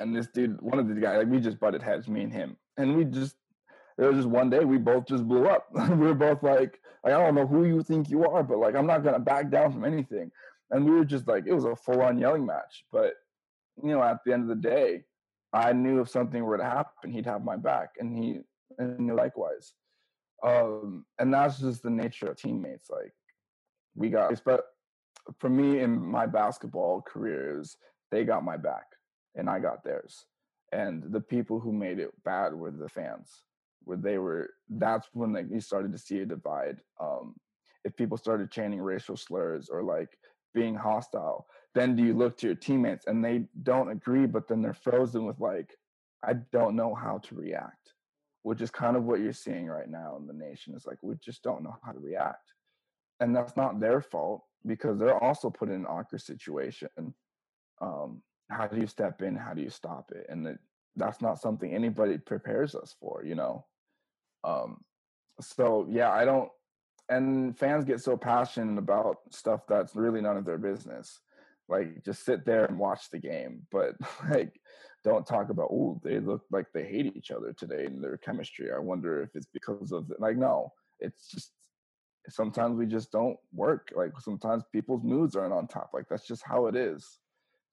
and 0.00 0.14
this 0.14 0.28
dude, 0.28 0.60
one 0.60 0.78
of 0.78 0.88
the 0.88 0.94
guys, 0.94 1.18
like 1.18 1.28
we 1.28 1.40
just 1.40 1.60
butted 1.60 1.82
heads, 1.82 2.08
me 2.08 2.22
and 2.22 2.32
him, 2.32 2.56
and 2.76 2.96
we 2.96 3.04
just 3.04 3.36
it 3.98 4.04
was 4.04 4.16
just 4.16 4.28
one 4.28 4.48
day 4.48 4.64
we 4.64 4.78
both 4.78 5.06
just 5.06 5.26
blew 5.26 5.46
up. 5.46 5.68
we 5.72 6.06
were 6.06 6.14
both 6.14 6.42
like, 6.42 6.78
like, 7.04 7.14
I 7.14 7.18
don't 7.18 7.34
know 7.34 7.46
who 7.46 7.64
you 7.64 7.82
think 7.82 8.10
you 8.10 8.24
are, 8.24 8.42
but 8.42 8.58
like 8.58 8.74
I'm 8.74 8.86
not 8.86 9.04
gonna 9.04 9.18
back 9.18 9.50
down 9.50 9.72
from 9.72 9.84
anything. 9.84 10.30
And 10.70 10.84
we 10.84 10.90
were 10.90 11.04
just 11.04 11.26
like, 11.26 11.44
it 11.46 11.54
was 11.54 11.64
a 11.64 11.74
full 11.74 12.02
on 12.02 12.18
yelling 12.18 12.46
match. 12.46 12.84
But 12.92 13.14
you 13.82 13.90
know, 13.90 14.02
at 14.02 14.18
the 14.24 14.32
end 14.32 14.42
of 14.42 14.48
the 14.48 14.68
day, 14.68 15.04
I 15.52 15.72
knew 15.72 16.00
if 16.00 16.08
something 16.10 16.44
were 16.44 16.58
to 16.58 16.64
happen, 16.64 17.10
he'd 17.10 17.26
have 17.26 17.44
my 17.44 17.56
back, 17.56 17.90
and 17.98 18.16
he 18.16 18.40
and 18.78 19.14
likewise. 19.16 19.72
Um, 20.44 21.04
and 21.18 21.32
that's 21.32 21.58
just 21.58 21.82
the 21.82 21.90
nature 21.90 22.30
of 22.30 22.36
teammates. 22.36 22.90
Like 22.90 23.12
we 23.96 24.10
got, 24.10 24.40
but 24.44 24.64
for 25.38 25.48
me 25.50 25.80
in 25.80 26.00
my 26.00 26.26
basketball 26.26 27.02
careers, 27.02 27.76
they 28.10 28.24
got 28.24 28.44
my 28.44 28.56
back, 28.56 28.86
and 29.34 29.48
I 29.50 29.58
got 29.60 29.84
theirs. 29.84 30.24
and 30.72 31.02
the 31.12 31.20
people 31.20 31.60
who 31.60 31.72
made 31.72 31.98
it 31.98 32.10
bad 32.24 32.54
were 32.54 32.70
the 32.70 32.88
fans 32.88 33.42
where 33.84 33.96
they 33.96 34.18
were 34.18 34.50
that's 34.68 35.08
when 35.14 35.32
like 35.32 35.46
you 35.50 35.60
started 35.60 35.92
to 35.92 35.98
see 35.98 36.18
a 36.20 36.26
divide 36.26 36.78
um 37.00 37.34
if 37.84 37.96
people 37.96 38.18
started 38.18 38.50
chanting 38.50 38.80
racial 38.80 39.16
slurs 39.16 39.68
or 39.70 39.82
like 39.82 40.10
being 40.54 40.74
hostile 40.74 41.46
then 41.78 41.94
do 41.94 42.02
you 42.02 42.14
look 42.14 42.36
to 42.36 42.46
your 42.46 42.56
teammates 42.56 43.06
and 43.06 43.24
they 43.24 43.44
don't 43.62 43.90
agree 43.90 44.26
but 44.26 44.48
then 44.48 44.60
they're 44.62 44.74
frozen 44.74 45.24
with 45.24 45.38
like 45.40 45.76
i 46.24 46.32
don't 46.52 46.76
know 46.76 46.94
how 46.94 47.18
to 47.18 47.34
react 47.34 47.94
which 48.42 48.62
is 48.62 48.70
kind 48.70 48.96
of 48.96 49.04
what 49.04 49.20
you're 49.20 49.32
seeing 49.32 49.66
right 49.66 49.90
now 49.90 50.16
in 50.18 50.26
the 50.26 50.32
nation 50.32 50.74
is 50.74 50.86
like 50.86 50.96
we 51.02 51.14
just 51.22 51.42
don't 51.42 51.62
know 51.62 51.76
how 51.84 51.92
to 51.92 51.98
react. 51.98 52.54
And 53.20 53.36
that's 53.36 53.56
not 53.58 53.78
their 53.78 54.00
fault 54.00 54.42
because 54.64 54.98
they're 54.98 55.22
also 55.22 55.50
put 55.50 55.68
in 55.68 55.74
an 55.74 55.86
awkward 55.86 56.22
situation. 56.22 56.88
Um 57.80 58.22
how 58.50 58.66
do 58.66 58.80
you 58.80 58.86
step 58.86 59.20
in? 59.20 59.36
How 59.36 59.52
do 59.52 59.60
you 59.60 59.68
stop 59.68 60.10
it? 60.14 60.24
And 60.30 60.46
it, 60.46 60.58
that's 60.96 61.20
not 61.20 61.38
something 61.38 61.74
anybody 61.74 62.16
prepares 62.16 62.74
us 62.74 62.96
for 62.98 63.22
you 63.22 63.34
know? 63.34 63.66
Um 64.44 64.78
so 65.40 65.86
yeah 65.90 66.10
i 66.10 66.24
don't 66.24 66.48
and 67.10 67.56
fans 67.56 67.84
get 67.84 68.00
so 68.00 68.16
passionate 68.16 68.78
about 68.78 69.18
stuff 69.30 69.60
that's 69.68 69.94
really 69.94 70.20
none 70.20 70.36
of 70.36 70.44
their 70.44 70.58
business 70.58 71.20
like 71.68 72.04
just 72.04 72.24
sit 72.24 72.44
there 72.44 72.64
and 72.64 72.78
watch 72.78 73.10
the 73.10 73.18
game 73.18 73.66
but 73.70 73.94
like 74.30 74.60
don't 75.04 75.26
talk 75.26 75.50
about 75.50 75.70
oh 75.70 76.00
they 76.02 76.18
look 76.18 76.42
like 76.50 76.66
they 76.72 76.84
hate 76.84 77.14
each 77.16 77.30
other 77.30 77.52
today 77.52 77.84
in 77.86 78.00
their 78.00 78.16
chemistry. 78.16 78.68
I 78.74 78.78
wonder 78.78 79.22
if 79.22 79.30
it's 79.34 79.48
because 79.52 79.92
of 79.92 80.10
it. 80.10 80.20
like 80.20 80.36
no 80.36 80.72
it's 81.00 81.28
just 81.30 81.52
sometimes 82.28 82.76
we 82.76 82.86
just 82.86 83.10
don't 83.10 83.36
work. 83.54 83.92
Like 83.94 84.12
sometimes 84.20 84.64
people's 84.72 85.02
moods 85.02 85.36
aren't 85.36 85.52
on 85.52 85.66
top. 85.66 85.90
Like 85.94 86.06
that's 86.10 86.26
just 86.26 86.42
how 86.44 86.66
it 86.66 86.76
is. 86.76 87.18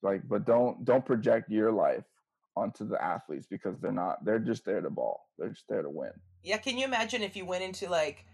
Like 0.01 0.21
but 0.27 0.45
don't 0.45 0.85
don't 0.85 1.05
project 1.05 1.49
your 1.49 1.71
life 1.71 2.05
onto 2.55 2.87
the 2.87 3.03
athletes 3.03 3.47
because 3.49 3.79
they're 3.79 3.91
not 3.91 4.23
they're 4.23 4.39
just 4.39 4.65
there 4.65 4.81
to 4.81 4.89
ball. 4.89 5.27
They're 5.37 5.49
just 5.49 5.67
there 5.67 5.81
to 5.81 5.89
win. 5.89 6.11
Yeah 6.43 6.57
can 6.57 6.77
you 6.77 6.85
imagine 6.85 7.23
if 7.23 7.35
you 7.35 7.45
went 7.45 7.63
into 7.63 7.89
like 7.89 8.25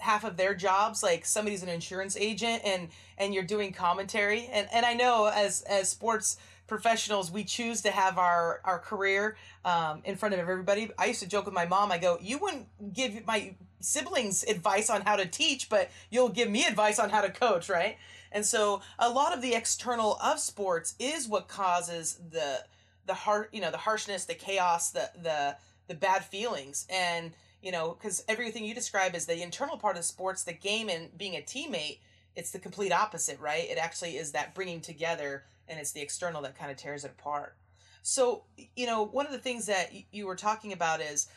half 0.00 0.24
of 0.24 0.36
their 0.36 0.54
jobs 0.54 1.02
like 1.02 1.24
somebody's 1.24 1.62
an 1.62 1.68
insurance 1.68 2.16
agent 2.16 2.62
and 2.64 2.88
and 3.18 3.34
you're 3.34 3.44
doing 3.44 3.72
commentary. 3.72 4.48
And 4.52 4.68
and 4.72 4.84
i 4.84 4.94
know 4.94 5.26
as 5.26 5.62
as 5.62 5.88
sports 5.88 6.36
professionals 6.66 7.30
we 7.30 7.44
choose 7.44 7.82
to 7.82 7.90
have 7.90 8.18
our 8.18 8.60
our 8.64 8.78
career 8.78 9.36
um, 9.64 10.02
in 10.04 10.16
front 10.16 10.34
of 10.34 10.40
everybody. 10.40 10.90
I 10.98 11.06
used 11.06 11.20
to 11.20 11.28
joke 11.28 11.44
with 11.44 11.54
my 11.54 11.66
mom 11.66 11.92
i 11.92 11.98
go 11.98 12.18
you 12.20 12.38
wouldn't 12.38 12.66
give 12.94 13.26
my 13.26 13.54
siblings 13.80 14.44
advice 14.44 14.90
on 14.90 15.02
how 15.02 15.16
to 15.16 15.26
teach 15.26 15.68
but 15.68 15.90
you'll 16.10 16.28
give 16.28 16.50
me 16.50 16.66
advice 16.66 16.98
on 16.98 17.10
how 17.10 17.20
to 17.20 17.30
coach 17.30 17.68
right? 17.68 17.96
And 18.32 18.46
so 18.46 18.82
a 18.98 19.10
lot 19.10 19.34
of 19.34 19.42
the 19.42 19.54
external 19.54 20.16
of 20.22 20.38
sports 20.38 20.94
is 20.98 21.26
what 21.26 21.48
causes 21.48 22.18
the 22.30 22.64
the 23.06 23.14
heart 23.14 23.50
you 23.52 23.60
know 23.60 23.70
the 23.70 23.78
harshness 23.78 24.24
the 24.24 24.34
chaos 24.34 24.90
the 24.90 25.10
the 25.20 25.56
the 25.90 25.94
bad 25.96 26.24
feelings. 26.24 26.86
And 26.88 27.32
you 27.62 27.72
know 27.72 27.96
because 27.98 28.24
everything 28.28 28.64
you 28.64 28.74
describe 28.74 29.14
is 29.14 29.26
the 29.26 29.42
internal 29.42 29.76
part 29.76 29.96
of 29.96 30.04
sports 30.04 30.44
the 30.44 30.52
game 30.52 30.88
and 30.88 31.16
being 31.16 31.36
a 31.36 31.40
teammate 31.40 31.98
it's 32.36 32.52
the 32.52 32.58
complete 32.58 32.92
opposite 32.92 33.38
right? 33.40 33.68
It 33.68 33.78
actually 33.78 34.16
is 34.16 34.32
that 34.32 34.54
bringing 34.54 34.80
together 34.80 35.44
and 35.68 35.78
it's 35.78 35.92
the 35.92 36.00
external 36.00 36.42
that 36.42 36.58
kind 36.58 36.70
of 36.70 36.76
tears 36.76 37.04
it 37.04 37.12
apart. 37.18 37.56
So 38.02 38.44
you 38.76 38.86
know 38.86 39.04
one 39.04 39.26
of 39.26 39.32
the 39.32 39.38
things 39.38 39.66
that 39.66 39.92
you 40.12 40.26
were 40.26 40.36
talking 40.36 40.72
about 40.72 41.00
is 41.00 41.28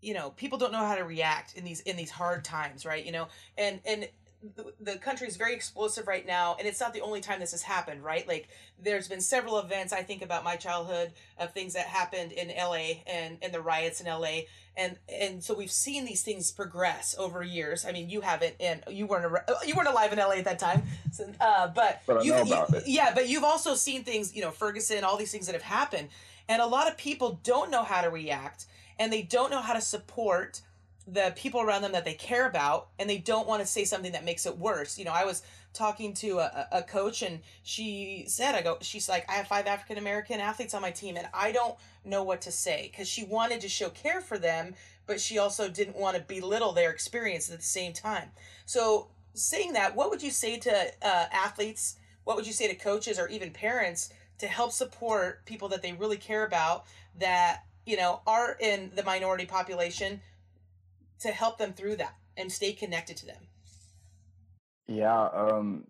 you 0.00 0.14
know 0.14 0.30
people 0.30 0.58
don't 0.58 0.72
know 0.72 0.84
how 0.84 0.96
to 0.96 1.04
react 1.04 1.54
in 1.56 1.64
these 1.64 1.80
in 1.80 1.96
these 1.96 2.10
hard 2.10 2.44
times 2.44 2.84
right? 2.84 3.04
You 3.04 3.12
know 3.12 3.28
and 3.56 3.80
and 3.84 4.08
the, 4.56 4.72
the 4.80 4.98
country 4.98 5.28
is 5.28 5.36
very 5.36 5.54
explosive 5.54 6.06
right 6.06 6.26
now 6.26 6.56
and 6.58 6.66
it's 6.66 6.80
not 6.80 6.92
the 6.92 7.00
only 7.00 7.20
time 7.20 7.40
this 7.40 7.52
has 7.52 7.62
happened 7.62 8.02
right? 8.04 8.26
Like 8.26 8.48
there's 8.82 9.08
been 9.08 9.20
several 9.20 9.58
events 9.58 9.92
i 9.92 10.02
think 10.02 10.22
about 10.22 10.42
my 10.42 10.56
childhood 10.56 11.12
of 11.38 11.52
things 11.52 11.74
that 11.74 11.86
happened 11.86 12.32
in 12.32 12.48
la 12.48 12.74
and 13.06 13.38
and 13.40 13.54
the 13.54 13.60
riots 13.60 14.00
in 14.00 14.06
la 14.06 14.40
and 14.76 14.96
and 15.08 15.42
so 15.44 15.54
we've 15.54 15.70
seen 15.70 16.04
these 16.04 16.22
things 16.22 16.50
progress 16.50 17.14
over 17.18 17.42
years. 17.42 17.84
I 17.84 17.92
mean 17.92 18.08
you 18.08 18.20
haven't 18.22 18.54
and 18.58 18.82
you 18.88 19.06
weren't 19.06 19.32
you 19.66 19.74
weren't 19.74 19.88
alive 19.88 20.12
in 20.12 20.18
la 20.18 20.30
at 20.30 20.44
that 20.44 20.58
time. 20.58 20.82
So, 21.12 21.30
uh, 21.40 21.68
but, 21.68 22.02
but 22.06 22.24
you, 22.24 22.34
you, 22.34 22.64
yeah 22.86 23.12
but 23.14 23.28
you've 23.28 23.44
also 23.44 23.74
seen 23.74 24.04
things 24.04 24.34
you 24.34 24.42
know 24.42 24.50
ferguson 24.50 25.04
all 25.04 25.16
these 25.16 25.32
things 25.32 25.46
that 25.46 25.54
have 25.54 25.62
happened. 25.62 26.08
And 26.48 26.60
a 26.60 26.66
lot 26.66 26.88
of 26.88 26.96
people 26.96 27.40
don't 27.44 27.70
know 27.70 27.84
how 27.84 28.00
to 28.00 28.10
react 28.10 28.66
and 28.98 29.12
they 29.12 29.22
don't 29.22 29.50
know 29.50 29.60
how 29.60 29.74
to 29.74 29.80
support 29.80 30.62
the 31.06 31.32
people 31.36 31.60
around 31.60 31.82
them 31.82 31.92
that 31.92 32.04
they 32.04 32.14
care 32.14 32.46
about 32.46 32.88
and 32.98 33.10
they 33.10 33.18
don't 33.18 33.48
want 33.48 33.60
to 33.60 33.66
say 33.66 33.84
something 33.84 34.12
that 34.12 34.24
makes 34.24 34.46
it 34.46 34.56
worse. 34.56 34.98
You 34.98 35.04
know 35.04 35.12
i 35.12 35.24
was 35.24 35.42
talking 35.72 36.12
to 36.14 36.38
a, 36.38 36.68
a 36.70 36.82
coach 36.82 37.22
and 37.22 37.40
she 37.62 38.24
said 38.26 38.54
i 38.54 38.60
go 38.60 38.76
she's 38.82 39.08
like 39.08 39.24
i 39.28 39.32
have 39.32 39.46
five 39.46 39.66
african 39.66 39.96
american 39.96 40.38
athletes 40.38 40.74
on 40.74 40.82
my 40.82 40.90
team 40.90 41.16
and 41.16 41.26
i 41.32 41.50
don't 41.50 41.76
know 42.04 42.22
what 42.22 42.40
to 42.42 42.52
say. 42.52 42.88
Because 42.90 43.08
she 43.08 43.24
wanted 43.24 43.60
to 43.62 43.68
show 43.68 43.88
care 43.88 44.20
for 44.20 44.38
them 44.38 44.74
but 45.06 45.20
she 45.20 45.38
also 45.38 45.68
didn't 45.68 45.96
want 45.96 46.16
to 46.16 46.22
belittle 46.22 46.72
their 46.72 46.90
experience 46.90 47.50
at 47.50 47.58
the 47.58 47.64
same 47.64 47.92
time. 47.92 48.30
So 48.64 49.08
saying 49.34 49.72
that 49.72 49.96
what 49.96 50.10
would 50.10 50.22
you 50.22 50.30
say 50.30 50.58
to 50.58 50.92
uh, 51.02 51.26
athletes? 51.32 51.96
What 52.24 52.36
would 52.36 52.46
you 52.46 52.52
say 52.52 52.68
to 52.68 52.74
coaches 52.74 53.18
or 53.18 53.28
even 53.28 53.50
parents 53.50 54.10
to 54.38 54.46
help 54.46 54.72
support 54.72 55.44
people 55.46 55.68
that 55.68 55.82
they 55.82 55.92
really 55.92 56.16
care 56.16 56.44
about 56.44 56.84
that 57.18 57.64
you 57.86 57.96
know 57.96 58.20
are 58.26 58.56
in 58.60 58.90
the 58.94 59.02
minority 59.02 59.46
population 59.46 60.20
to 61.22 61.28
help 61.28 61.58
them 61.58 61.72
through 61.72 61.96
that 61.96 62.14
and 62.36 62.50
stay 62.50 62.72
connected 62.72 63.16
to 63.18 63.26
them? 63.26 63.42
Yeah, 64.86 65.28
um, 65.34 65.84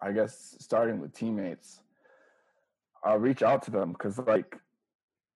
I 0.00 0.12
guess 0.12 0.56
starting 0.58 1.00
with 1.00 1.12
teammates, 1.12 1.80
I'll 3.04 3.18
reach 3.18 3.42
out 3.42 3.62
to 3.62 3.70
them 3.70 3.92
because, 3.92 4.18
like, 4.18 4.56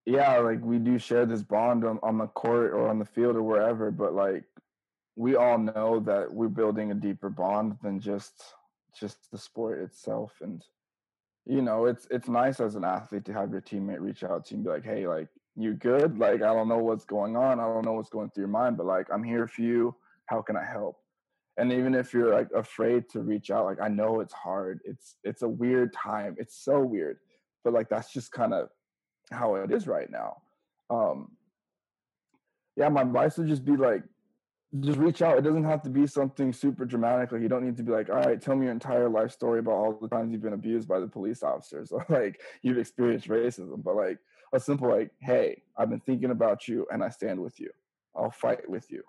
yeah, 0.04 0.38
like 0.38 0.60
we 0.62 0.78
do 0.78 0.98
share 0.98 1.26
this 1.26 1.42
bond 1.42 1.84
on, 1.84 2.00
on 2.02 2.18
the 2.18 2.26
court 2.26 2.72
or 2.72 2.88
on 2.88 2.98
the 2.98 3.04
field 3.04 3.36
or 3.36 3.42
wherever, 3.42 3.90
but 3.90 4.14
like 4.14 4.44
we 5.16 5.36
all 5.36 5.58
know 5.58 6.00
that 6.00 6.32
we're 6.32 6.48
building 6.48 6.90
a 6.90 6.94
deeper 6.94 7.28
bond 7.28 7.76
than 7.82 8.00
just 8.00 8.54
just 8.98 9.30
the 9.30 9.38
sport 9.38 9.80
itself 9.80 10.32
and 10.42 10.64
you 11.46 11.62
know 11.62 11.86
it's 11.86 12.06
it's 12.10 12.28
nice 12.28 12.60
as 12.60 12.74
an 12.74 12.84
athlete 12.84 13.24
to 13.24 13.32
have 13.32 13.50
your 13.50 13.60
teammate 13.60 14.00
reach 14.00 14.22
out 14.22 14.44
to 14.44 14.52
you 14.52 14.56
and 14.56 14.64
be 14.64 14.70
like 14.70 14.84
hey 14.84 15.06
like 15.06 15.28
you 15.56 15.74
good? 15.74 16.18
Like, 16.18 16.42
I 16.42 16.54
don't 16.54 16.68
know 16.68 16.78
what's 16.78 17.04
going 17.04 17.36
on. 17.36 17.60
I 17.60 17.64
don't 17.64 17.84
know 17.84 17.92
what's 17.92 18.10
going 18.10 18.30
through 18.30 18.42
your 18.42 18.48
mind, 18.48 18.76
but 18.76 18.86
like, 18.86 19.06
I'm 19.12 19.22
here 19.22 19.46
for 19.46 19.62
you. 19.62 19.94
How 20.26 20.42
can 20.42 20.56
I 20.56 20.64
help? 20.64 20.96
And 21.58 21.70
even 21.72 21.94
if 21.94 22.14
you're 22.14 22.32
like 22.32 22.48
afraid 22.54 23.08
to 23.10 23.20
reach 23.20 23.50
out, 23.50 23.66
like, 23.66 23.80
I 23.80 23.88
know 23.88 24.20
it's 24.20 24.32
hard. 24.32 24.80
It's, 24.84 25.16
it's 25.24 25.42
a 25.42 25.48
weird 25.48 25.92
time. 25.92 26.36
It's 26.38 26.64
so 26.64 26.80
weird, 26.80 27.18
but 27.64 27.72
like, 27.72 27.88
that's 27.88 28.12
just 28.12 28.32
kind 28.32 28.54
of 28.54 28.68
how 29.30 29.56
it 29.56 29.70
is 29.70 29.86
right 29.86 30.10
now. 30.10 30.38
Um, 30.88 31.32
yeah, 32.76 32.88
my 32.88 33.02
advice 33.02 33.36
would 33.36 33.48
just 33.48 33.64
be 33.64 33.76
like, 33.76 34.02
just 34.80 34.98
reach 34.98 35.20
out. 35.20 35.36
It 35.36 35.42
doesn't 35.42 35.64
have 35.64 35.82
to 35.82 35.90
be 35.90 36.06
something 36.06 36.52
super 36.52 36.86
dramatic. 36.86 37.32
Like 37.32 37.42
you 37.42 37.48
don't 37.48 37.64
need 37.64 37.76
to 37.76 37.82
be 37.82 37.92
like, 37.92 38.08
all 38.08 38.16
right, 38.16 38.40
tell 38.40 38.56
me 38.56 38.64
your 38.64 38.72
entire 38.72 39.08
life 39.08 39.30
story 39.30 39.58
about 39.58 39.72
all 39.72 39.98
the 40.00 40.08
times 40.08 40.32
you've 40.32 40.42
been 40.42 40.54
abused 40.54 40.88
by 40.88 40.98
the 40.98 41.06
police 41.06 41.42
officers 41.42 41.92
or 41.92 42.06
like 42.08 42.40
you've 42.62 42.78
experienced 42.78 43.28
racism. 43.28 43.82
But 43.84 43.96
like 43.96 44.18
a 44.52 44.60
simple 44.60 44.88
like, 44.88 45.10
hey, 45.20 45.62
I've 45.76 45.90
been 45.90 46.00
thinking 46.00 46.30
about 46.30 46.68
you 46.68 46.86
and 46.92 47.02
I 47.02 47.08
stand 47.08 47.40
with 47.40 47.58
you. 47.58 47.70
I'll 48.14 48.30
fight 48.30 48.68
with 48.68 48.90
you. 48.90 49.02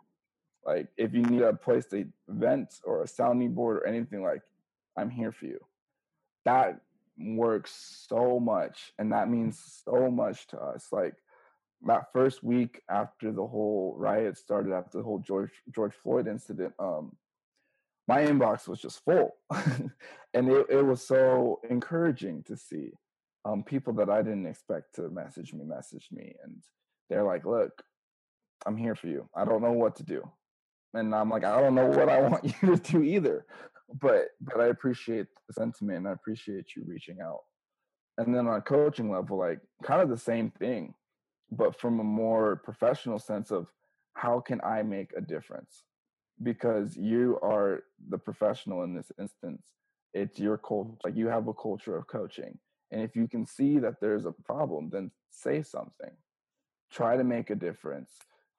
Like 0.65 0.87
if 0.97 1.13
you 1.13 1.23
need 1.23 1.41
a 1.41 1.53
place 1.53 1.85
to 1.87 2.05
vent 2.29 2.75
or 2.85 3.03
a 3.03 3.07
sounding 3.07 3.53
board 3.53 3.77
or 3.77 3.87
anything 3.87 4.23
like, 4.23 4.41
I'm 4.97 5.09
here 5.09 5.31
for 5.31 5.45
you. 5.45 5.59
That 6.45 6.79
works 7.17 8.05
so 8.07 8.39
much 8.39 8.93
and 8.97 9.11
that 9.11 9.29
means 9.29 9.81
so 9.83 10.09
much 10.09 10.47
to 10.47 10.59
us. 10.59 10.87
Like 10.91 11.15
that 11.85 12.11
first 12.13 12.43
week 12.43 12.81
after 12.89 13.31
the 13.31 13.45
whole 13.45 13.95
riot 13.97 14.37
started, 14.37 14.73
after 14.73 14.99
the 14.99 15.03
whole 15.03 15.19
George 15.19 15.51
George 15.73 15.93
Floyd 16.01 16.27
incident, 16.27 16.73
um, 16.79 17.15
my 18.07 18.25
inbox 18.25 18.67
was 18.67 18.81
just 18.81 19.03
full, 19.05 19.35
and 20.33 20.49
it, 20.49 20.65
it 20.69 20.85
was 20.85 21.05
so 21.05 21.61
encouraging 21.69 22.43
to 22.43 22.57
see 22.57 22.91
um, 23.45 23.63
people 23.63 23.93
that 23.93 24.09
I 24.09 24.21
didn't 24.21 24.45
expect 24.45 24.95
to 24.95 25.09
message 25.09 25.53
me 25.53 25.65
message 25.65 26.07
me, 26.11 26.33
and 26.43 26.63
they're 27.09 27.23
like, 27.23 27.45
"Look, 27.45 27.83
I'm 28.65 28.77
here 28.77 28.95
for 28.95 29.07
you. 29.07 29.29
I 29.35 29.45
don't 29.45 29.61
know 29.61 29.73
what 29.73 29.95
to 29.97 30.03
do," 30.03 30.23
and 30.93 31.13
I'm 31.13 31.29
like, 31.29 31.43
"I 31.43 31.59
don't 31.59 31.75
know 31.75 31.87
what 31.87 32.09
I 32.09 32.21
want 32.29 32.43
you 32.45 32.75
to 32.75 32.91
do 32.91 33.03
either," 33.03 33.45
but 33.99 34.29
but 34.41 34.61
I 34.61 34.67
appreciate 34.67 35.27
the 35.47 35.53
sentiment 35.53 35.99
and 35.99 36.07
I 36.07 36.11
appreciate 36.11 36.75
you 36.75 36.83
reaching 36.85 37.19
out. 37.21 37.41
And 38.17 38.33
then 38.33 38.47
on 38.47 38.57
a 38.57 38.61
coaching 38.61 39.11
level, 39.11 39.37
like 39.37 39.59
kind 39.83 40.01
of 40.01 40.09
the 40.09 40.17
same 40.17 40.51
thing, 40.51 40.93
but 41.51 41.79
from 41.79 41.99
a 41.99 42.03
more 42.03 42.57
professional 42.57 43.19
sense 43.19 43.51
of 43.51 43.67
how 44.13 44.39
can 44.39 44.61
I 44.63 44.83
make 44.83 45.11
a 45.17 45.21
difference? 45.21 45.83
Because 46.41 46.95
you 46.95 47.39
are 47.41 47.83
the 48.09 48.17
professional 48.17 48.83
in 48.83 48.95
this 48.95 49.11
instance. 49.19 49.63
It's 50.13 50.39
your 50.39 50.57
culture. 50.57 50.91
Like 51.03 51.15
you 51.15 51.27
have 51.27 51.47
a 51.47 51.53
culture 51.53 51.97
of 51.97 52.07
coaching 52.07 52.59
and 52.93 53.01
if 53.01 53.15
you 53.15 53.27
can 53.27 53.45
see 53.45 53.79
that 53.79 53.99
there's 53.99 54.25
a 54.25 54.31
problem, 54.31 54.89
then 54.91 55.09
say 55.31 55.63
something. 55.63 56.11
Try 56.91 57.17
to 57.17 57.23
make 57.23 57.49
a 57.49 57.55
difference. 57.55 58.11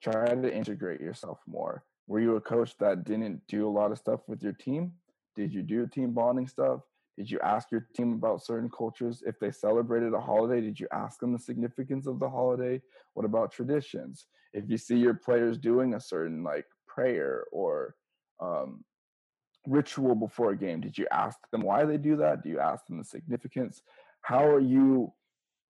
Try 0.03 0.35
to 0.35 0.53
integrate 0.53 1.01
yourself 1.01 1.39
more. 1.47 1.85
Were 2.09 2.21
you 2.21 2.35
a 2.35 2.41
coach 2.41 2.77
that 2.79 3.05
didn't 3.05 3.47
do 3.47 3.67
a 3.67 3.71
lot 3.71 3.93
of 3.93 3.99
stuff 3.99 4.21
with 4.27 4.43
your 4.43 4.53
team? 4.53 4.93
Did 5.37 5.55
you 5.55 5.63
do 5.63 5.87
team 5.87 6.13
bonding 6.13 6.49
stuff? 6.49 6.81
Did 7.17 7.31
you 7.31 7.39
ask 7.45 7.71
your 7.71 7.87
team 7.95 8.13
about 8.13 8.43
certain 8.43 8.69
cultures? 8.69 9.23
If 9.25 9.39
they 9.39 9.53
celebrated 9.53 10.13
a 10.15 10.21
holiday, 10.21 10.61
did 10.61 10.81
you 10.81 10.89
ask 10.93 11.21
them 11.21 11.33
the 11.33 11.39
significance 11.39 12.09
of 12.09 12.19
the 12.19 12.29
holiday? 12.29 12.83
What 13.15 13.25
about 13.25 13.53
traditions? 13.53 14.27
If 14.53 14.65
you 14.69 14.77
see 14.77 14.97
your 14.97 15.15
players 15.15 15.59
doing 15.59 15.95
a 15.95 16.01
certain 16.01 16.43
like 16.43 16.67
prayer 16.89 17.45
or 17.53 17.95
um, 18.41 18.85
ritual 19.65 20.17
before 20.17 20.51
a 20.51 20.57
game, 20.57 20.81
did 20.81 20.99
you 20.99 21.07
ask 21.13 21.39
them 21.53 21.63
why 21.63 21.85
they 21.85 21.99
do 21.99 22.17
that? 22.17 22.43
Do 22.43 22.49
you 22.49 22.59
ask 22.59 22.85
them 22.87 22.99
the 22.99 23.05
significance? 23.05 23.81
How 24.25 24.47
are 24.47 24.61
you 24.61 25.13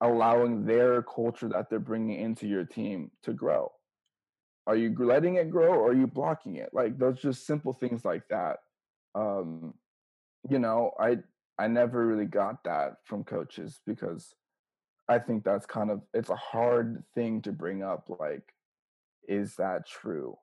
allowing 0.01 0.65
their 0.65 1.03
culture 1.03 1.49
that 1.49 1.69
they're 1.69 1.81
bringing 1.81 2.21
into 2.21 2.47
your 2.47 2.65
team 2.65 3.11
to 3.25 3.33
grow? 3.33 3.73
Are 4.69 4.77
you 4.77 4.95
letting 4.97 5.35
it 5.35 5.51
grow 5.51 5.75
or 5.75 5.91
are 5.91 5.95
you 5.95 6.07
blocking 6.07 6.55
it? 6.55 6.71
Like 6.73 6.97
those 6.97 7.21
just 7.21 7.49
simple 7.49 7.73
things 7.73 8.05
like 8.05 8.23
that. 8.31 8.59
Um, 9.17 9.75
you 10.49 10.61
know, 10.61 10.93
I 11.01 11.19
I 11.59 11.67
never 11.67 12.07
really 12.07 12.27
got 12.27 12.63
that 12.63 12.99
from 13.05 13.25
coaches 13.25 13.81
because 13.87 14.33
I 15.09 15.19
think 15.19 15.43
that's 15.43 15.67
kind 15.67 15.91
of 15.91 16.03
it's 16.15 16.31
a 16.31 16.37
hard 16.37 17.03
thing 17.17 17.43
to 17.43 17.51
bring 17.51 17.83
up. 17.83 18.09
Like, 18.21 18.55
is 19.27 19.57
that 19.57 19.89
true? 19.89 20.39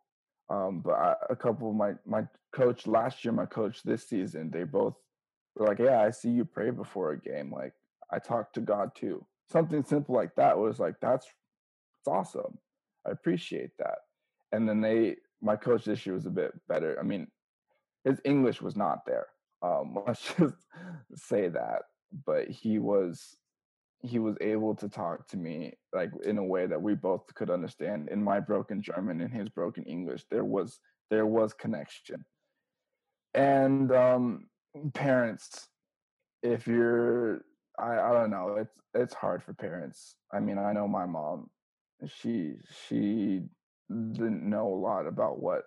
Um, 0.50 0.82
but 0.82 0.96
I, 0.96 1.16
a 1.30 1.36
couple 1.38 1.70
of 1.70 1.78
my 1.78 1.94
my 2.06 2.28
coach 2.52 2.88
last 2.88 3.24
year, 3.24 3.32
my 3.32 3.46
coach 3.46 3.84
this 3.84 4.10
season, 4.10 4.52
they 4.52 4.64
both 4.66 4.96
were 5.56 5.68
like, 5.68 5.80
"Yeah, 5.80 6.02
I 6.02 6.12
see 6.12 6.30
you 6.30 6.44
pray 6.44 6.72
before 6.72 7.14
a 7.14 7.20
game. 7.20 7.54
Like, 7.54 7.74
I 8.12 8.20
talk 8.20 8.54
to 8.54 8.62
God 8.62 8.92
too." 8.96 9.26
Something 9.50 9.84
simple 9.84 10.16
like 10.16 10.36
that 10.36 10.58
was 10.58 10.80
like, 10.80 10.96
"That's 11.02 11.26
it's 11.26 12.08
awesome. 12.08 12.58
I 13.06 13.12
appreciate 13.12 13.72
that." 13.80 14.00
And 14.52 14.68
then 14.68 14.82
they, 14.82 15.18
my 15.42 15.56
coach 15.56 15.86
this 15.86 16.06
year 16.06 16.16
was 16.16 16.26
a 16.26 16.32
bit 16.32 16.52
better. 16.68 16.98
I 17.00 17.04
mean, 17.04 17.28
his 18.04 18.20
English 18.26 18.62
was 18.62 18.76
not 18.76 19.06
there. 19.06 19.28
Um, 19.62 19.98
let's 20.08 20.34
just 20.38 20.56
say 21.16 21.50
that. 21.50 21.84
But 22.26 22.50
he 22.50 22.80
was 22.80 23.38
he 24.04 24.20
was 24.20 24.36
able 24.42 24.76
to 24.76 24.90
talk 24.90 25.28
to 25.28 25.38
me 25.38 25.74
like 25.94 26.12
in 26.26 26.38
a 26.38 26.44
way 26.44 26.66
that 26.66 26.82
we 26.82 26.96
both 26.96 27.34
could 27.36 27.50
understand 27.50 28.10
in 28.10 28.24
my 28.24 28.40
broken 28.40 28.82
German 28.82 29.22
and 29.22 29.32
his 29.32 29.50
broken 29.50 29.84
English. 29.84 30.24
There 30.30 30.44
was 30.44 30.80
there 31.10 31.26
was 31.26 31.54
connection. 31.54 32.26
And 33.34 33.92
um 33.92 34.48
parents, 34.94 35.68
if 36.42 36.68
you're 36.68 37.44
I, 37.82 38.00
I 38.00 38.14
don't 38.14 38.30
know, 38.30 38.58
it's 38.60 38.76
it's 38.94 39.14
hard 39.14 39.44
for 39.44 39.54
parents. 39.54 40.16
I 40.34 40.40
mean, 40.40 40.58
I 40.58 40.74
know 40.74 40.88
my 40.88 41.06
mom, 41.06 41.50
she 42.06 42.54
she 42.88 43.42
didn't 43.90 44.50
know 44.50 44.68
a 44.68 44.76
lot 44.76 45.08
about 45.08 45.42
what 45.42 45.64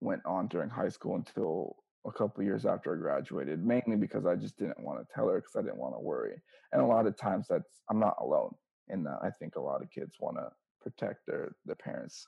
went 0.00 0.22
on 0.26 0.48
during 0.48 0.68
high 0.68 0.88
school 0.88 1.16
until 1.16 1.76
a 2.06 2.12
couple 2.12 2.44
years 2.44 2.66
after 2.66 2.94
I 2.94 2.98
graduated, 2.98 3.64
mainly 3.64 3.96
because 3.96 4.26
I 4.26 4.36
just 4.36 4.58
didn't 4.58 4.80
want 4.80 5.00
to 5.00 5.14
tell 5.14 5.28
her 5.28 5.36
because 5.40 5.56
I 5.56 5.62
didn't 5.62 5.78
want 5.78 5.94
to 5.94 6.00
worry. 6.00 6.40
And 6.72 6.82
a 6.82 6.86
lot 6.86 7.06
of 7.06 7.16
times 7.16 7.46
that's 7.48 7.80
I'm 7.90 7.98
not 7.98 8.16
alone 8.20 8.54
in 8.88 9.02
that. 9.04 9.18
I 9.22 9.30
think 9.30 9.56
a 9.56 9.60
lot 9.60 9.82
of 9.82 9.90
kids 9.90 10.16
want 10.20 10.36
to 10.36 10.50
protect 10.82 11.20
their 11.26 11.56
their 11.64 11.76
parents. 11.76 12.26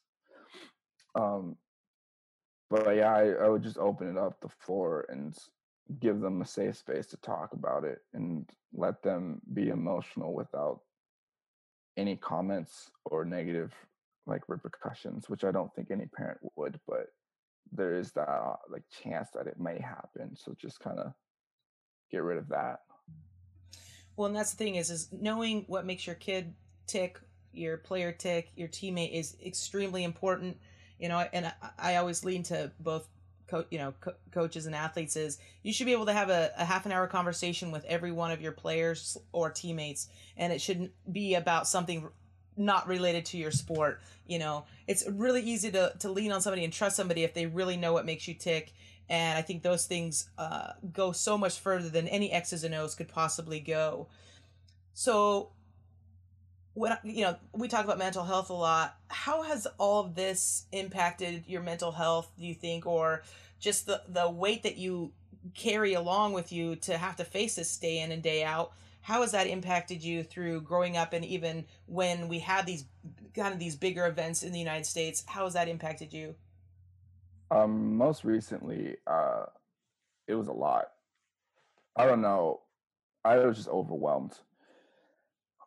Um, 1.15 1.57
but 2.71 2.97
yeah, 2.97 3.13
I, 3.13 3.31
I 3.45 3.49
would 3.49 3.63
just 3.63 3.79
open 3.79 4.09
it 4.09 4.19
up 4.19 4.41
the 4.41 4.49
floor 4.61 5.07
and 5.09 5.37
give 6.01 6.21
them 6.21 6.43
a 6.43 6.47
safe 6.47 6.77
space 6.77 7.07
to 7.07 7.17
talk 7.19 7.53
about 7.53 7.85
it 7.85 8.01
and 8.13 8.49
let 8.73 9.03
them 9.03 9.41
be 9.55 9.69
emotional 9.69 10.35
without 10.35 10.81
any 11.97 12.17
comments 12.17 12.91
or 13.05 13.25
negative 13.25 13.73
like 14.27 14.43
repercussions, 14.49 15.29
which 15.29 15.45
I 15.45 15.53
don't 15.53 15.73
think 15.75 15.91
any 15.91 16.07
parent 16.07 16.41
would, 16.57 16.81
but 16.87 17.07
there 17.73 17.95
is 17.95 18.13
that 18.13 18.57
like 18.71 18.83
chance 19.03 19.31
that 19.35 19.47
it 19.47 19.59
may 19.59 19.81
happen. 19.81 20.37
So 20.37 20.55
just 20.61 20.81
kind 20.81 20.99
of 20.99 21.13
get 22.11 22.23
rid 22.23 22.39
of 22.39 22.49
that. 22.49 22.81
Well, 24.17 24.27
and 24.27 24.37
that's 24.37 24.51
the 24.53 24.57
thing 24.57 24.77
is, 24.77 24.91
is 24.91 25.09
knowing 25.13 25.65
what 25.69 25.87
makes 25.87 26.07
your 26.07 26.17
kid 26.17 26.55
tick, 26.87 27.21
your 27.53 27.77
player 27.77 28.13
tick, 28.13 28.51
your 28.57 28.69
teammate 28.69 29.13
is 29.13 29.37
extremely 29.45 30.05
important. 30.05 30.59
You 30.99 31.09
know, 31.09 31.19
and 31.33 31.47
I, 31.47 31.53
I 31.79 31.97
always 31.97 32.25
lean 32.25 32.43
to 32.45 32.73
both, 32.81 33.09
co- 33.49 33.65
you 33.71 33.79
know, 33.79 33.95
co- 34.01 34.15
coaches 34.33 34.67
and 34.67 34.75
athletes 34.75 35.17
is 35.17 35.39
you 35.63 35.73
should 35.73 35.87
be 35.87 35.93
able 35.93 36.07
to 36.07 36.13
have 36.13 36.31
a, 36.31 36.53
a 36.57 36.65
half 36.65 36.87
an 36.87 36.93
hour 36.93 37.07
conversation 37.07 37.71
with 37.71 37.85
every 37.85 38.13
one 38.13 38.31
of 38.31 38.41
your 38.41 38.53
players 38.53 39.17
or 39.33 39.51
teammates, 39.51 40.09
and 40.37 40.53
it 40.53 40.61
shouldn't 40.61 40.93
be 41.11 41.35
about 41.35 41.67
something 41.67 42.09
not 42.57 42.89
related 42.89 43.25
to 43.27 43.37
your 43.37 43.51
sport. 43.51 44.01
You 44.27 44.39
know, 44.39 44.65
it's 44.87 45.07
really 45.09 45.43
easy 45.43 45.71
to, 45.73 45.93
to 46.01 46.11
lean 46.11 46.33
on 46.33 46.41
somebody 46.41 46.65
and 46.65 46.73
trust 46.73 46.97
somebody 46.97 47.23
if 47.23 47.35
they 47.35 47.47
really 47.47 47.77
know 47.77 47.93
what 47.93 48.07
makes 48.07 48.27
you 48.27 48.35
tick. 48.35 48.73
And 49.09 49.39
I 49.39 49.43
think 49.43 49.63
those 49.63 49.87
things 49.87 50.29
uh, 50.37 50.73
go 50.93 51.13
so 51.13 51.39
much 51.39 51.61
further 51.61 51.89
than 51.89 52.09
any 52.09 52.33
X's 52.33 52.65
and 52.65 52.75
O's 52.75 52.95
could 52.95 53.09
possibly 53.09 53.61
go. 53.61 54.09
So, 54.95 55.51
when 56.77 56.97
you 57.03 57.23
know 57.23 57.37
we 57.53 57.69
talk 57.69 57.85
about 57.85 57.99
mental 57.99 58.25
health 58.25 58.51
a 58.51 58.55
lot, 58.55 58.97
how 59.09 59.43
has 59.43 59.67
all 59.79 60.05
of 60.05 60.15
this 60.15 60.67
impacted 60.73 61.45
your 61.47 61.63
mental 61.63 61.91
health? 61.91 62.31
Do 62.39 62.45
you 62.45 62.55
think, 62.55 62.87
or 62.87 63.23
just 63.59 63.87
the 63.87 64.03
the 64.09 64.31
weight 64.31 64.63
that 64.63 64.77
you 64.77 65.13
carry 65.55 65.95
along 65.95 66.33
with 66.33 66.53
you 66.53 66.77
to 66.77 66.97
have 66.97 67.17
to 67.17 67.25
face 67.25 67.57
this 67.57 67.77
day 67.77 68.01
in 68.01 68.13
and 68.13 68.23
day 68.23 68.45
out? 68.45 68.73
how 69.07 69.21
has 69.21 69.31
that 69.31 69.47
impacted 69.47 70.03
you 70.03 70.25
through 70.25 70.61
growing 70.61 70.97
up 70.97 71.13
and 71.13 71.25
even 71.25 71.65
when 71.87 72.27
we 72.27 72.41
had 72.41 72.67
these 72.67 72.87
kind 73.37 73.55
of 73.55 73.61
these 73.61 73.77
bigger 73.77 74.05
events 74.05 74.43
in 74.43 74.51
the 74.51 74.59
United 74.59 74.85
States? 74.85 75.23
How 75.29 75.45
has 75.45 75.53
that 75.53 75.69
impacted 75.69 76.13
you? 76.13 76.35
Um, 77.53 77.97
most 77.97 78.25
recently, 78.25 78.97
uh, 79.07 79.45
it 80.27 80.35
was 80.35 80.49
a 80.49 80.53
lot. 80.53 80.87
I 81.95 82.05
don't 82.05 82.21
know. 82.21 82.63
I 83.25 83.37
was 83.37 83.59
just 83.59 83.69
overwhelmed, 83.69 84.41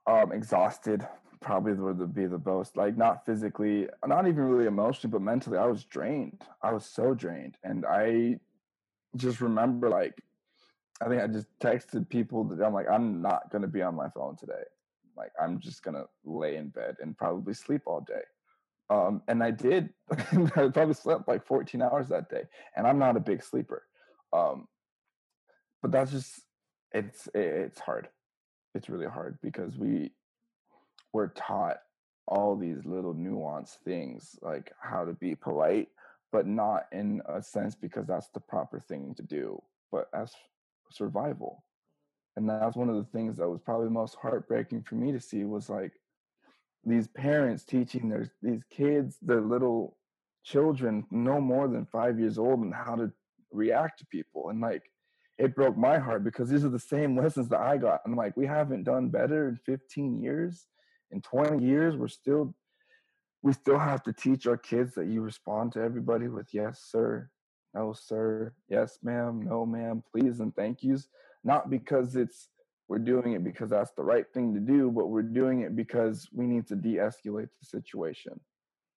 um, 0.10 0.32
exhausted. 0.32 1.08
Probably 1.42 1.74
would 1.74 2.14
be 2.14 2.26
the 2.26 2.42
most 2.46 2.76
like 2.76 2.98
not 2.98 3.26
physically, 3.26 3.88
not 4.06 4.28
even 4.28 4.44
really 4.44 4.66
emotionally, 4.66 5.12
but 5.12 5.22
mentally. 5.22 5.58
I 5.58 5.68
was 5.68 5.86
drained. 5.86 6.44
I 6.62 6.74
was 6.74 6.86
so 6.86 7.14
drained, 7.14 7.56
and 7.64 7.86
I 7.86 8.40
just 9.16 9.40
remember 9.40 9.90
like 9.90 10.22
I 11.02 11.08
think 11.08 11.22
I 11.22 11.28
just 11.28 11.48
texted 11.60 12.10
people 12.10 12.44
that 12.46 12.64
I'm 12.64 12.74
like, 12.74 12.90
I'm 12.90 13.22
not 13.22 13.50
gonna 13.52 13.68
be 13.68 13.82
on 13.82 13.96
my 13.96 14.10
phone 14.10 14.36
today. 14.36 14.64
Like 15.16 15.32
I'm 15.42 15.60
just 15.60 15.82
gonna 15.82 16.06
lay 16.26 16.58
in 16.58 16.70
bed 16.70 16.98
and 17.02 17.18
probably 17.18 17.54
sleep 17.54 17.84
all 17.86 18.02
day. 18.02 18.24
Um, 18.90 19.22
and 19.30 19.42
I 19.42 19.52
did. 19.52 19.94
I 20.12 20.68
probably 20.74 20.96
slept 20.96 21.28
like 21.28 21.46
14 21.46 21.82
hours 21.82 22.10
that 22.10 22.30
day, 22.30 22.44
and 22.76 22.86
I'm 22.86 23.00
not 23.00 23.16
a 23.16 23.22
big 23.22 23.44
sleeper. 23.44 23.84
Um, 24.34 24.68
but 25.82 25.92
that's 25.92 26.12
just 26.12 26.42
it's 26.92 27.30
it's 27.34 27.80
hard. 27.80 28.10
It's 28.76 28.90
really 28.90 29.08
hard 29.08 29.38
because 29.42 29.78
we 29.78 30.12
we're 31.14 31.30
taught 31.30 31.78
all 32.28 32.56
these 32.56 32.86
little 32.86 33.16
nuanced 33.16 33.78
things 33.84 34.38
like 34.42 34.72
how 34.80 35.04
to 35.04 35.14
be 35.14 35.34
polite, 35.36 35.88
but 36.32 36.46
not 36.46 36.86
in 36.92 37.22
a 37.28 37.42
sense 37.42 37.74
because 37.74 38.06
that's 38.06 38.30
the 38.30 38.40
proper 38.40 38.80
thing 38.80 39.16
to 39.16 39.24
do, 39.24 39.60
but 39.92 40.08
as 40.14 40.32
survival. 40.92 41.64
And 42.36 42.48
that's 42.48 42.78
one 42.78 42.90
of 42.90 42.96
the 42.96 43.12
things 43.12 43.38
that 43.38 43.50
was 43.50 43.60
probably 43.60 43.88
the 43.88 43.92
most 43.92 44.16
heartbreaking 44.22 44.84
for 44.84 44.96
me 44.96 45.12
to 45.12 45.20
see 45.20 45.44
was 45.44 45.70
like 45.70 45.94
these 46.86 47.08
parents 47.08 47.64
teaching 47.64 48.08
their 48.08 48.32
these 48.42 48.64
kids, 48.70 49.18
their 49.22 49.42
little 49.42 49.98
children, 50.44 51.06
no 51.12 51.42
more 51.42 51.68
than 51.68 51.86
five 51.86 52.20
years 52.20 52.38
old, 52.38 52.60
and 52.60 52.74
how 52.74 52.96
to 52.96 53.12
react 53.52 54.00
to 54.00 54.06
people. 54.06 54.50
And 54.50 54.62
like 54.62 54.84
it 55.40 55.56
broke 55.56 55.78
my 55.78 55.98
heart 55.98 56.26
because 56.26 56.50
these 56.50 56.66
are 56.66 56.70
the 56.70 56.78
same 56.78 57.18
lessons 57.18 57.48
that 57.48 57.62
I 57.62 57.78
got. 57.78 58.02
I'm 58.06 58.16
like, 58.16 58.36
we 58.36 58.46
haven't 58.46 58.84
done 58.84 59.08
better 59.08 59.48
in 59.48 59.56
15 59.66 60.22
years, 60.22 60.68
in 61.12 61.22
20 61.22 61.66
years, 61.66 61.96
we're 61.96 62.08
still 62.10 62.54
we 63.42 63.54
still 63.54 63.80
have 63.80 64.04
to 64.04 64.12
teach 64.12 64.48
our 64.48 64.58
kids 64.58 64.94
that 64.96 65.08
you 65.08 65.22
respond 65.22 65.72
to 65.72 65.80
everybody 65.80 66.28
with 66.28 66.48
yes, 66.52 66.84
sir, 66.92 67.30
no 67.74 67.94
sir. 67.94 68.54
Yes 68.68 69.00
ma'am. 69.02 69.42
No 69.42 69.66
ma'am. 69.66 70.04
Please 70.12 70.42
and 70.42 70.54
thank 70.56 70.84
yous. 70.84 71.08
Not 71.46 71.70
because 71.70 72.18
it's 72.18 72.50
we're 72.90 73.00
doing 73.00 73.34
it 73.34 73.44
because 73.44 73.70
that's 73.70 73.92
the 73.92 74.04
right 74.04 74.26
thing 74.34 74.54
to 74.56 74.60
do 74.60 74.92
but 74.92 75.08
we're 75.08 75.22
doing 75.22 75.62
it 75.62 75.76
because 75.76 76.28
we 76.34 76.48
need 76.48 76.68
to 76.68 76.76
de-escalate 76.76 77.50
the 77.60 77.66
situation. 77.66 78.38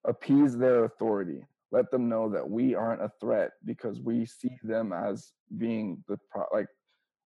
Appease 0.04 0.58
their 0.58 0.84
authority 0.84 1.44
let 1.72 1.90
them 1.90 2.08
know 2.08 2.28
that 2.28 2.48
we 2.48 2.74
aren't 2.74 3.02
a 3.02 3.10
threat 3.20 3.52
because 3.64 4.00
we 4.00 4.24
see 4.24 4.56
them 4.62 4.92
as 4.92 5.32
being 5.58 6.04
the 6.08 6.18
pro- 6.30 6.46
like 6.52 6.68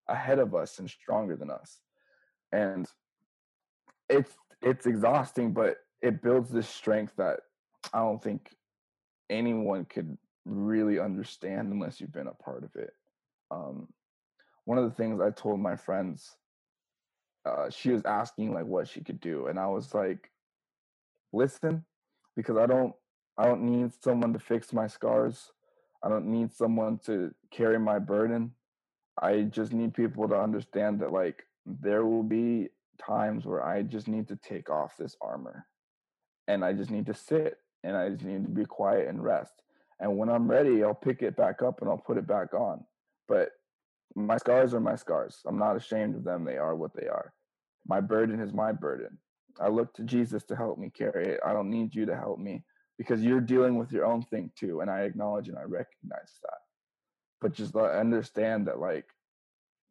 ahead 0.08 0.38
of 0.38 0.54
us 0.54 0.78
and 0.78 0.88
stronger 0.88 1.36
than 1.36 1.50
us 1.50 1.80
and 2.52 2.86
it's 4.08 4.32
it's 4.62 4.86
exhausting 4.86 5.52
but 5.52 5.76
it 6.00 6.22
builds 6.22 6.50
this 6.50 6.68
strength 6.68 7.12
that 7.16 7.40
i 7.92 7.98
don't 7.98 8.22
think 8.22 8.56
anyone 9.28 9.84
could 9.84 10.16
really 10.46 10.98
understand 10.98 11.72
unless 11.72 12.00
you've 12.00 12.12
been 12.12 12.28
a 12.28 12.34
part 12.34 12.64
of 12.64 12.70
it. 12.76 12.90
Um, 13.50 13.88
one 14.64 14.78
of 14.78 14.84
the 14.84 14.94
things 14.94 15.20
I 15.20 15.30
told 15.30 15.60
my 15.60 15.76
friends, 15.76 16.36
uh, 17.44 17.70
she 17.70 17.90
was 17.90 18.04
asking 18.04 18.52
like 18.52 18.66
what 18.66 18.88
she 18.88 19.00
could 19.00 19.20
do, 19.20 19.46
and 19.46 19.58
I 19.58 19.66
was 19.66 19.94
like, 19.94 20.30
listen, 21.32 21.84
because 22.36 22.56
I 22.56 22.66
don't, 22.66 22.94
I 23.38 23.44
don't 23.44 23.62
need 23.62 23.92
someone 24.02 24.32
to 24.32 24.38
fix 24.38 24.72
my 24.72 24.86
scars. 24.86 25.52
I 26.02 26.08
don't 26.08 26.26
need 26.26 26.52
someone 26.52 26.98
to 27.06 27.34
carry 27.50 27.78
my 27.78 27.98
burden. 27.98 28.52
I 29.20 29.42
just 29.42 29.72
need 29.72 29.94
people 29.94 30.28
to 30.28 30.38
understand 30.38 31.00
that 31.00 31.12
like 31.12 31.44
there 31.64 32.04
will 32.04 32.22
be 32.22 32.68
times 32.98 33.44
where 33.44 33.64
I 33.64 33.82
just 33.82 34.08
need 34.08 34.28
to 34.28 34.36
take 34.36 34.70
off 34.70 34.96
this 34.96 35.16
armor 35.20 35.66
and 36.48 36.64
I 36.64 36.72
just 36.72 36.90
need 36.90 37.06
to 37.06 37.14
sit 37.14 37.58
and 37.82 37.96
I 37.96 38.08
just 38.10 38.24
need 38.24 38.44
to 38.44 38.50
be 38.50 38.64
quiet 38.64 39.08
and 39.08 39.22
rest. 39.22 39.62
And 40.00 40.16
when 40.16 40.28
I'm 40.28 40.50
ready, 40.50 40.84
I'll 40.84 40.94
pick 40.94 41.22
it 41.22 41.36
back 41.36 41.62
up 41.62 41.80
and 41.80 41.90
I'll 41.90 41.96
put 41.98 42.18
it 42.18 42.26
back 42.26 42.54
on. 42.54 42.84
But 43.28 43.50
my 44.14 44.36
scars 44.36 44.74
are 44.74 44.80
my 44.80 44.96
scars. 44.96 45.40
I'm 45.46 45.58
not 45.58 45.76
ashamed 45.76 46.16
of 46.16 46.24
them. 46.24 46.44
They 46.44 46.56
are 46.56 46.74
what 46.76 46.94
they 46.94 47.06
are. 47.06 47.32
My 47.86 48.00
burden 48.00 48.40
is 48.40 48.52
my 48.52 48.72
burden. 48.72 49.18
I 49.60 49.68
look 49.68 49.94
to 49.94 50.02
Jesus 50.02 50.42
to 50.44 50.56
help 50.56 50.78
me 50.78 50.90
carry 50.90 51.28
it. 51.28 51.40
I 51.44 51.52
don't 51.52 51.70
need 51.70 51.94
you 51.94 52.06
to 52.06 52.16
help 52.16 52.38
me 52.38 52.62
because 52.98 53.22
you're 53.22 53.40
dealing 53.40 53.76
with 53.76 53.92
your 53.92 54.06
own 54.06 54.22
thing 54.22 54.50
too. 54.58 54.80
And 54.80 54.90
I 54.90 55.00
acknowledge 55.00 55.48
and 55.48 55.58
I 55.58 55.62
recognize 55.62 56.32
that. 56.42 56.58
But 57.40 57.52
just 57.52 57.76
understand 57.76 58.66
that, 58.66 58.78
like, 58.78 59.06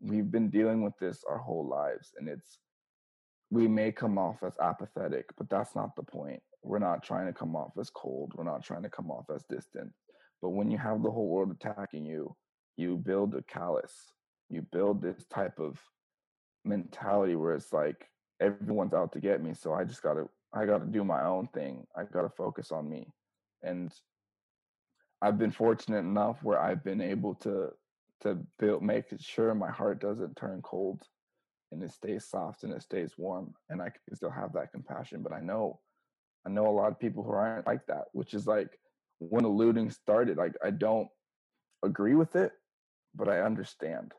we've 0.02 0.32
been 0.32 0.50
dealing 0.50 0.82
with 0.82 0.98
this 1.00 1.24
our 1.30 1.38
whole 1.38 1.68
lives. 1.68 2.13
And 2.18 2.28
it's, 2.28 2.60
we 3.52 3.68
may 3.68 3.91
come 3.91 4.18
off 4.18 4.38
as 4.44 4.58
apathetic, 4.60 5.26
but 5.38 5.50
that's 5.50 5.76
not 5.76 5.96
the 5.96 6.04
point. 6.04 6.41
We're 6.63 6.80
not 6.80 7.04
trying 7.04 7.28
to 7.28 7.34
come 7.34 7.56
off 7.56 7.74
as 7.80 7.91
cold. 7.91 8.34
We're 8.36 8.44
not 8.44 8.63
trying 8.63 8.84
to 8.84 8.89
come 8.89 9.12
off 9.12 9.26
as 9.34 9.44
distant. 9.48 9.94
But 10.41 10.50
when 10.50 10.72
you 10.72 10.80
have 10.80 11.04
the 11.04 11.12
whole 11.12 11.28
world 11.30 11.52
attacking 11.52 12.06
you, 12.06 12.36
you 12.78 12.98
build 12.98 13.36
a 13.36 13.44
callus 13.44 13.94
You 14.50 14.62
build 14.72 15.02
this 15.02 15.26
type 15.26 15.60
of 15.60 15.80
mentality 16.63 17.36
where 17.36 17.56
it's 17.56 17.74
like 17.74 18.10
everyone's 18.41 18.94
out 18.94 19.12
to 19.13 19.20
get 19.20 19.41
me. 19.41 19.54
So 19.54 19.74
I 19.74 19.84
just 19.84 20.02
gotta 20.02 20.26
I 20.56 20.65
gotta 20.65 20.86
do 20.86 21.04
my 21.04 21.26
own 21.26 21.48
thing. 21.48 21.86
I 21.96 22.04
gotta 22.04 22.30
focus 22.30 22.72
on 22.72 22.89
me. 22.89 23.08
And 23.62 23.91
I've 25.22 25.38
been 25.38 25.52
fortunate 25.52 26.00
enough 26.00 26.41
where 26.44 26.60
I've 26.60 26.84
been 26.84 27.02
able 27.02 27.36
to 27.36 27.72
to 28.22 28.38
build 28.58 28.82
make 28.82 29.06
sure 29.20 29.54
my 29.54 29.70
heart 29.70 30.00
doesn't 30.00 30.38
turn 30.38 30.62
cold 30.62 31.02
and 31.72 31.84
it 31.84 31.91
stays 31.91 32.26
soft 32.26 32.63
and 32.63 32.72
it 32.72 32.82
stays 32.82 33.18
warm 33.18 33.54
and 33.70 33.82
I 33.82 33.89
can 33.89 34.15
still 34.15 34.32
have 34.32 34.54
that 34.54 34.72
compassion. 34.72 35.22
But 35.22 35.34
I 35.34 35.41
know 35.41 35.82
I 36.48 36.50
know 36.50 36.68
a 36.68 36.72
lot 36.72 36.91
of 36.91 37.00
people 37.00 37.24
who 37.24 37.32
aren't 37.32 37.68
like 37.68 37.86
that, 37.88 38.06
which 38.13 38.34
is 38.34 38.48
like 38.48 38.80
when 39.20 39.44
the 39.44 39.50
looting 39.50 39.89
started, 39.89 40.38
like 40.38 40.54
I 40.63 40.72
don't 40.72 41.10
agree 41.84 42.15
with 42.15 42.36
it, 42.36 42.52
but 43.13 43.28
I 43.28 43.41
understand. 43.41 44.13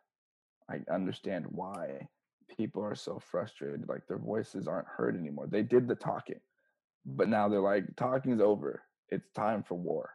I 0.68 0.81
understand 0.92 1.46
why 1.49 2.09
people 2.56 2.82
are 2.82 2.94
so 2.94 3.18
frustrated. 3.18 3.88
Like 3.88 4.06
their 4.06 4.18
voices 4.18 4.66
aren't 4.66 4.88
heard 4.88 5.16
anymore. 5.16 5.46
They 5.48 5.62
did 5.62 5.88
the 5.88 5.94
talking, 5.94 6.40
but 7.04 7.28
now 7.28 7.48
they're 7.48 7.60
like, 7.60 7.96
talking's 7.96 8.40
over. 8.40 8.82
It's 9.08 9.30
time 9.30 9.62
for 9.62 9.74
war. 9.74 10.10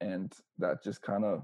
And 0.00 0.32
that 0.58 0.82
just 0.82 1.02
kind 1.02 1.24
of 1.24 1.42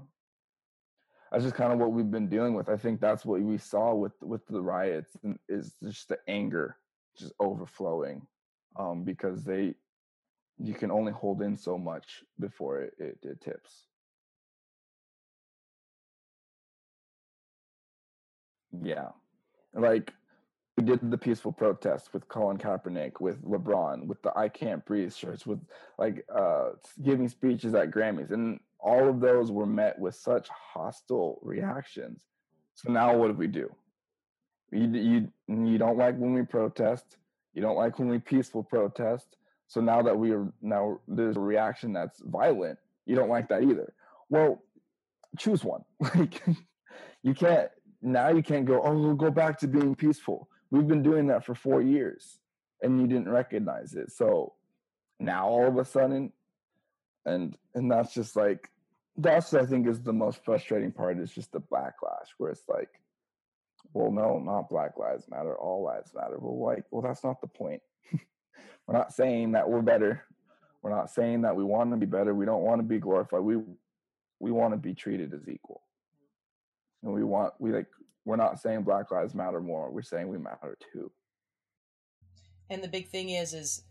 that's 1.31 1.43
just 1.43 1.55
kind 1.55 1.71
of 1.71 1.79
what 1.79 1.91
we've 1.91 2.09
been 2.09 2.27
dealing 2.27 2.55
with. 2.55 2.69
I 2.69 2.77
think 2.77 2.99
that's 2.99 3.25
what 3.25 3.39
we 3.41 3.57
saw 3.57 3.93
with 3.93 4.13
with 4.21 4.45
the 4.47 4.61
riots 4.61 5.15
is 5.47 5.75
just 5.83 6.09
the 6.09 6.17
anger 6.27 6.77
just 7.17 7.33
overflowing 7.39 8.25
um, 8.77 9.03
because 9.03 9.43
they 9.43 9.75
you 10.57 10.73
can 10.73 10.91
only 10.91 11.11
hold 11.11 11.41
in 11.41 11.55
so 11.55 11.77
much 11.77 12.23
before 12.39 12.81
it, 12.81 12.93
it, 12.97 13.17
it 13.23 13.41
tips. 13.41 13.85
Yeah. 18.83 19.09
Like 19.73 20.13
we 20.79 20.85
did 20.85 21.11
the 21.11 21.17
peaceful 21.17 21.51
protest 21.51 22.13
with 22.13 22.25
Colin 22.29 22.57
Kaepernick, 22.57 23.19
with 23.19 23.43
LeBron, 23.43 24.05
with 24.07 24.21
the 24.21 24.31
I 24.37 24.47
Can't 24.47 24.85
Breathe 24.85 25.13
shirts, 25.13 25.45
with 25.45 25.59
like 25.97 26.25
uh 26.33 26.69
giving 27.03 27.27
speeches 27.27 27.73
at 27.73 27.91
Grammys. 27.91 28.31
And 28.31 28.61
all 28.79 29.09
of 29.09 29.19
those 29.19 29.51
were 29.51 29.65
met 29.65 29.99
with 29.99 30.15
such 30.15 30.47
hostile 30.47 31.39
reactions. 31.41 32.23
So 32.75 32.93
now 32.93 33.13
what 33.13 33.27
do 33.27 33.33
we 33.33 33.47
do? 33.47 33.75
You 34.71 34.87
you 34.87 35.27
you 35.49 35.77
don't 35.77 35.97
like 35.97 36.17
when 36.17 36.33
we 36.33 36.43
protest. 36.43 37.17
You 37.53 37.61
don't 37.61 37.75
like 37.75 37.99
when 37.99 38.07
we 38.07 38.17
peaceful 38.17 38.63
protest. 38.63 39.35
So 39.67 39.81
now 39.81 40.01
that 40.01 40.17
we 40.17 40.31
are 40.31 40.47
now 40.61 41.01
there's 41.09 41.35
a 41.35 41.41
reaction 41.41 41.91
that's 41.91 42.21
violent. 42.21 42.79
You 43.05 43.15
don't 43.15 43.29
like 43.29 43.49
that 43.49 43.63
either. 43.63 43.93
Well, 44.29 44.63
choose 45.37 45.61
one. 45.61 45.83
Like 46.15 46.41
you 47.21 47.33
can't 47.33 47.69
now 48.01 48.29
you 48.29 48.41
can't 48.41 48.65
go, 48.65 48.81
oh, 48.81 48.97
we'll 48.97 49.15
go 49.15 49.29
back 49.29 49.59
to 49.59 49.67
being 49.67 49.93
peaceful. 49.93 50.48
We've 50.71 50.87
been 50.87 51.03
doing 51.03 51.27
that 51.27 51.45
for 51.45 51.55
four 51.55 51.81
years 51.81 52.39
and 52.81 52.99
you 52.99 53.07
didn't 53.07 53.29
recognize 53.29 53.93
it. 53.95 54.11
So 54.11 54.53
now 55.19 55.47
all 55.47 55.67
of 55.67 55.77
a 55.77 55.85
sudden, 55.85 56.31
and 57.25 57.57
and 57.75 57.91
that's 57.91 58.13
just 58.13 58.35
like 58.35 58.69
that's 59.17 59.53
I 59.53 59.65
think 59.65 59.87
is 59.87 60.01
the 60.01 60.13
most 60.13 60.43
frustrating 60.45 60.91
part 60.91 61.19
is 61.19 61.31
just 61.31 61.51
the 61.51 61.59
backlash 61.59 62.29
where 62.37 62.51
it's 62.51 62.67
like, 62.69 62.89
well, 63.93 64.11
no, 64.11 64.39
not 64.39 64.69
Black 64.69 64.97
Lives 64.97 65.25
Matter, 65.29 65.55
all 65.55 65.83
lives 65.83 66.13
matter. 66.13 66.37
Well, 66.39 66.65
like, 66.65 66.85
well, 66.91 67.01
that's 67.01 67.23
not 67.23 67.41
the 67.41 67.47
point. 67.47 67.81
we're 68.87 68.93
not 68.93 69.13
saying 69.13 69.53
that 69.53 69.69
we're 69.69 69.81
better. 69.81 70.23
We're 70.81 70.95
not 70.95 71.09
saying 71.09 71.41
that 71.41 71.55
we 71.55 71.63
want 71.63 71.91
to 71.91 71.97
be 71.97 72.05
better. 72.05 72.33
We 72.33 72.45
don't 72.45 72.63
want 72.63 72.79
to 72.79 72.87
be 72.87 72.99
glorified. 72.99 73.41
We 73.41 73.57
we 74.39 74.51
want 74.51 74.73
to 74.73 74.77
be 74.77 74.93
treated 74.93 75.33
as 75.33 75.49
equal 75.49 75.81
and 77.03 77.13
we 77.13 77.23
want 77.23 77.53
we 77.59 77.71
like 77.71 77.87
we're 78.29 78.35
not 78.35 78.59
saying 78.59 78.83
black 78.83 79.09
lives 79.09 79.33
matter 79.33 79.59
more 79.59 79.89
we're 79.89 80.03
saying 80.03 80.27
we 80.29 80.37
matter 80.37 80.77
too. 80.93 81.11
And 82.69 82.83
the 82.83 82.87
big 82.87 83.07
thing 83.07 83.29
is 83.29 83.53
is 83.53 83.81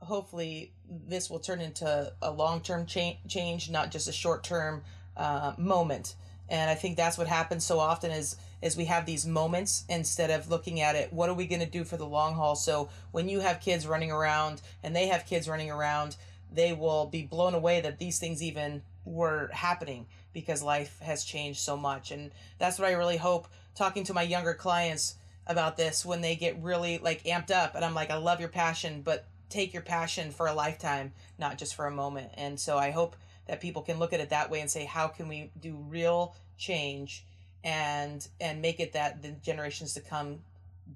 hopefully 0.00 0.74
this 0.88 1.30
will 1.30 1.38
turn 1.38 1.60
into 1.60 2.12
a 2.20 2.30
long-term 2.30 2.86
cha- 2.86 3.18
change 3.28 3.70
not 3.70 3.90
just 3.90 4.08
a 4.08 4.12
short-term 4.12 4.82
uh, 5.16 5.52
moment. 5.56 6.16
And 6.48 6.68
i 6.68 6.74
think 6.74 6.96
that's 6.96 7.16
what 7.16 7.28
happens 7.28 7.64
so 7.64 7.78
often 7.78 8.10
is 8.10 8.36
is 8.60 8.76
we 8.76 8.86
have 8.86 9.06
these 9.06 9.24
moments 9.26 9.84
instead 9.88 10.30
of 10.30 10.50
looking 10.50 10.80
at 10.80 10.96
it 10.96 11.12
what 11.12 11.28
are 11.28 11.34
we 11.34 11.46
going 11.46 11.60
to 11.60 11.78
do 11.78 11.84
for 11.84 11.96
the 11.96 12.06
long 12.06 12.34
haul? 12.34 12.56
So 12.56 12.90
when 13.12 13.28
you 13.28 13.40
have 13.40 13.60
kids 13.60 13.86
running 13.86 14.10
around 14.10 14.60
and 14.82 14.94
they 14.94 15.06
have 15.06 15.24
kids 15.24 15.48
running 15.48 15.70
around 15.70 16.16
they 16.52 16.72
will 16.72 17.06
be 17.06 17.22
blown 17.22 17.54
away 17.54 17.80
that 17.80 17.98
these 17.98 18.18
things 18.18 18.42
even 18.42 18.82
were 19.04 19.50
happening 19.52 20.06
because 20.32 20.62
life 20.62 20.98
has 21.00 21.24
changed 21.24 21.60
so 21.60 21.76
much. 21.76 22.10
And 22.10 22.30
that's 22.58 22.78
what 22.78 22.88
I 22.88 22.92
really 22.92 23.16
hope 23.16 23.48
talking 23.74 24.04
to 24.04 24.14
my 24.14 24.22
younger 24.22 24.54
clients 24.54 25.16
about 25.46 25.76
this 25.76 26.04
when 26.04 26.20
they 26.20 26.36
get 26.36 26.62
really 26.62 26.98
like 26.98 27.24
amped 27.24 27.50
up 27.50 27.74
and 27.74 27.84
I'm 27.84 27.94
like 27.94 28.10
I 28.10 28.16
love 28.16 28.40
your 28.40 28.48
passion 28.48 29.02
but 29.02 29.26
take 29.50 29.72
your 29.72 29.82
passion 29.82 30.30
for 30.30 30.46
a 30.46 30.54
lifetime 30.54 31.12
not 31.38 31.58
just 31.58 31.74
for 31.74 31.86
a 31.86 31.90
moment. 31.90 32.30
And 32.34 32.58
so 32.58 32.78
I 32.78 32.90
hope 32.90 33.16
that 33.46 33.60
people 33.60 33.82
can 33.82 33.98
look 33.98 34.12
at 34.12 34.20
it 34.20 34.30
that 34.30 34.50
way 34.50 34.60
and 34.60 34.70
say 34.70 34.84
how 34.84 35.08
can 35.08 35.28
we 35.28 35.50
do 35.60 35.76
real 35.88 36.34
change 36.56 37.24
and 37.62 38.26
and 38.40 38.62
make 38.62 38.80
it 38.80 38.92
that 38.92 39.22
the 39.22 39.30
generations 39.30 39.94
to 39.94 40.00
come 40.00 40.40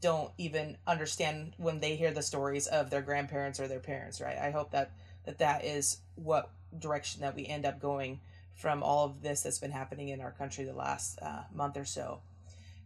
don't 0.00 0.30
even 0.36 0.76
understand 0.86 1.54
when 1.56 1.80
they 1.80 1.96
hear 1.96 2.12
the 2.12 2.22
stories 2.22 2.66
of 2.66 2.90
their 2.90 3.00
grandparents 3.00 3.58
or 3.58 3.66
their 3.68 3.80
parents, 3.80 4.20
right? 4.20 4.36
I 4.36 4.50
hope 4.50 4.70
that 4.72 4.92
that 5.24 5.38
that 5.38 5.64
is 5.64 5.98
what 6.14 6.50
direction 6.78 7.22
that 7.22 7.34
we 7.34 7.46
end 7.46 7.64
up 7.64 7.80
going 7.80 8.20
from 8.54 8.82
all 8.82 9.06
of 9.06 9.22
this 9.22 9.42
that's 9.42 9.58
been 9.58 9.70
happening 9.70 10.08
in 10.08 10.20
our 10.20 10.32
country 10.32 10.64
the 10.64 10.72
last 10.72 11.18
uh, 11.22 11.42
month 11.54 11.76
or 11.76 11.84
so. 11.84 12.20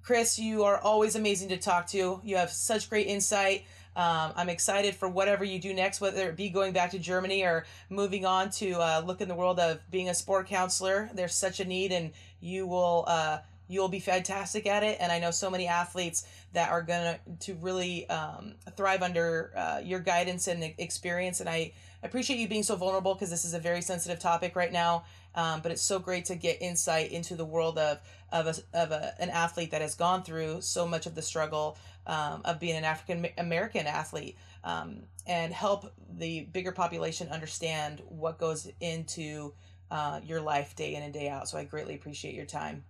Chris, 0.02 0.36
you 0.36 0.64
are 0.64 0.78
always 0.78 1.14
amazing 1.14 1.48
to 1.50 1.56
talk 1.56 1.86
to. 1.86 2.20
You 2.24 2.36
have 2.36 2.50
such 2.50 2.90
great 2.90 3.06
insight. 3.06 3.64
Um, 3.94 4.32
I'm 4.34 4.48
excited 4.48 4.96
for 4.96 5.08
whatever 5.08 5.44
you 5.44 5.60
do 5.60 5.72
next, 5.72 6.00
whether 6.00 6.28
it 6.28 6.36
be 6.36 6.48
going 6.48 6.72
back 6.72 6.90
to 6.90 6.98
Germany 6.98 7.44
or 7.44 7.66
moving 7.88 8.26
on 8.26 8.50
to 8.52 8.72
uh, 8.80 9.02
look 9.06 9.20
in 9.20 9.28
the 9.28 9.34
world 9.34 9.60
of 9.60 9.78
being 9.92 10.08
a 10.08 10.14
sport 10.14 10.48
counselor. 10.48 11.08
There's 11.14 11.34
such 11.34 11.60
a 11.60 11.64
need, 11.64 11.92
and 11.92 12.10
you 12.40 12.66
will 12.66 13.04
uh, 13.06 13.38
you 13.68 13.80
will 13.80 13.88
be 13.88 14.00
fantastic 14.00 14.66
at 14.66 14.82
it. 14.82 14.98
And 15.00 15.12
I 15.12 15.20
know 15.20 15.30
so 15.30 15.48
many 15.48 15.68
athletes 15.68 16.26
that 16.52 16.70
are 16.70 16.82
gonna 16.82 17.20
to 17.40 17.54
really 17.54 18.08
um, 18.08 18.54
thrive 18.76 19.02
under 19.02 19.52
uh, 19.56 19.80
your 19.84 20.00
guidance 20.00 20.48
and 20.48 20.64
experience. 20.78 21.38
And 21.38 21.48
I 21.48 21.72
appreciate 22.02 22.38
you 22.38 22.48
being 22.48 22.64
so 22.64 22.74
vulnerable 22.74 23.14
because 23.14 23.30
this 23.30 23.44
is 23.44 23.54
a 23.54 23.60
very 23.60 23.82
sensitive 23.82 24.18
topic 24.18 24.56
right 24.56 24.72
now. 24.72 25.04
Um, 25.34 25.60
but 25.62 25.72
it's 25.72 25.82
so 25.82 25.98
great 25.98 26.26
to 26.26 26.34
get 26.34 26.60
insight 26.60 27.12
into 27.12 27.36
the 27.36 27.44
world 27.44 27.78
of 27.78 28.00
of, 28.32 28.46
a, 28.46 28.54
of 28.76 28.90
a, 28.90 29.14
an 29.20 29.30
athlete 29.30 29.70
that 29.70 29.82
has 29.82 29.94
gone 29.94 30.22
through 30.22 30.60
so 30.60 30.86
much 30.86 31.06
of 31.06 31.14
the 31.14 31.22
struggle 31.22 31.76
um, 32.06 32.42
of 32.44 32.58
being 32.58 32.76
an 32.76 32.84
African 32.84 33.28
American 33.38 33.86
athlete 33.86 34.36
um, 34.64 35.02
and 35.26 35.52
help 35.52 35.92
the 36.18 36.40
bigger 36.52 36.72
population 36.72 37.28
understand 37.28 38.02
what 38.08 38.38
goes 38.38 38.68
into 38.80 39.52
uh, 39.90 40.20
your 40.24 40.40
life 40.40 40.74
day 40.74 40.94
in 40.94 41.02
and 41.02 41.12
day 41.12 41.28
out. 41.28 41.48
So 41.48 41.58
I 41.58 41.64
greatly 41.64 41.94
appreciate 41.94 42.34
your 42.34 42.46
time. 42.46 42.84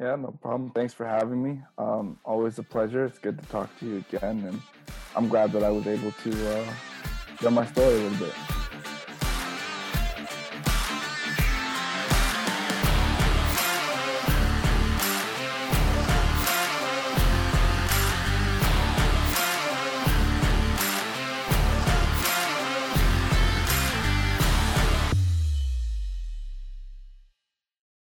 Yeah, 0.00 0.16
no 0.16 0.36
problem. 0.42 0.70
Thanks 0.70 0.92
for 0.92 1.06
having 1.06 1.40
me. 1.40 1.62
Um, 1.78 2.18
always 2.24 2.58
a 2.58 2.64
pleasure. 2.64 3.04
It's 3.04 3.18
good 3.18 3.40
to 3.40 3.46
talk 3.48 3.78
to 3.78 3.86
you 3.86 4.04
again, 4.08 4.44
and 4.48 4.60
I'm 5.14 5.28
glad 5.28 5.52
that 5.52 5.62
I 5.62 5.70
was 5.70 5.86
able 5.86 6.10
to 6.10 6.58
uh, 6.58 6.72
share 7.40 7.52
my 7.52 7.64
story 7.66 7.94
a 7.94 7.98
little 7.98 8.26
bit. 8.26 8.63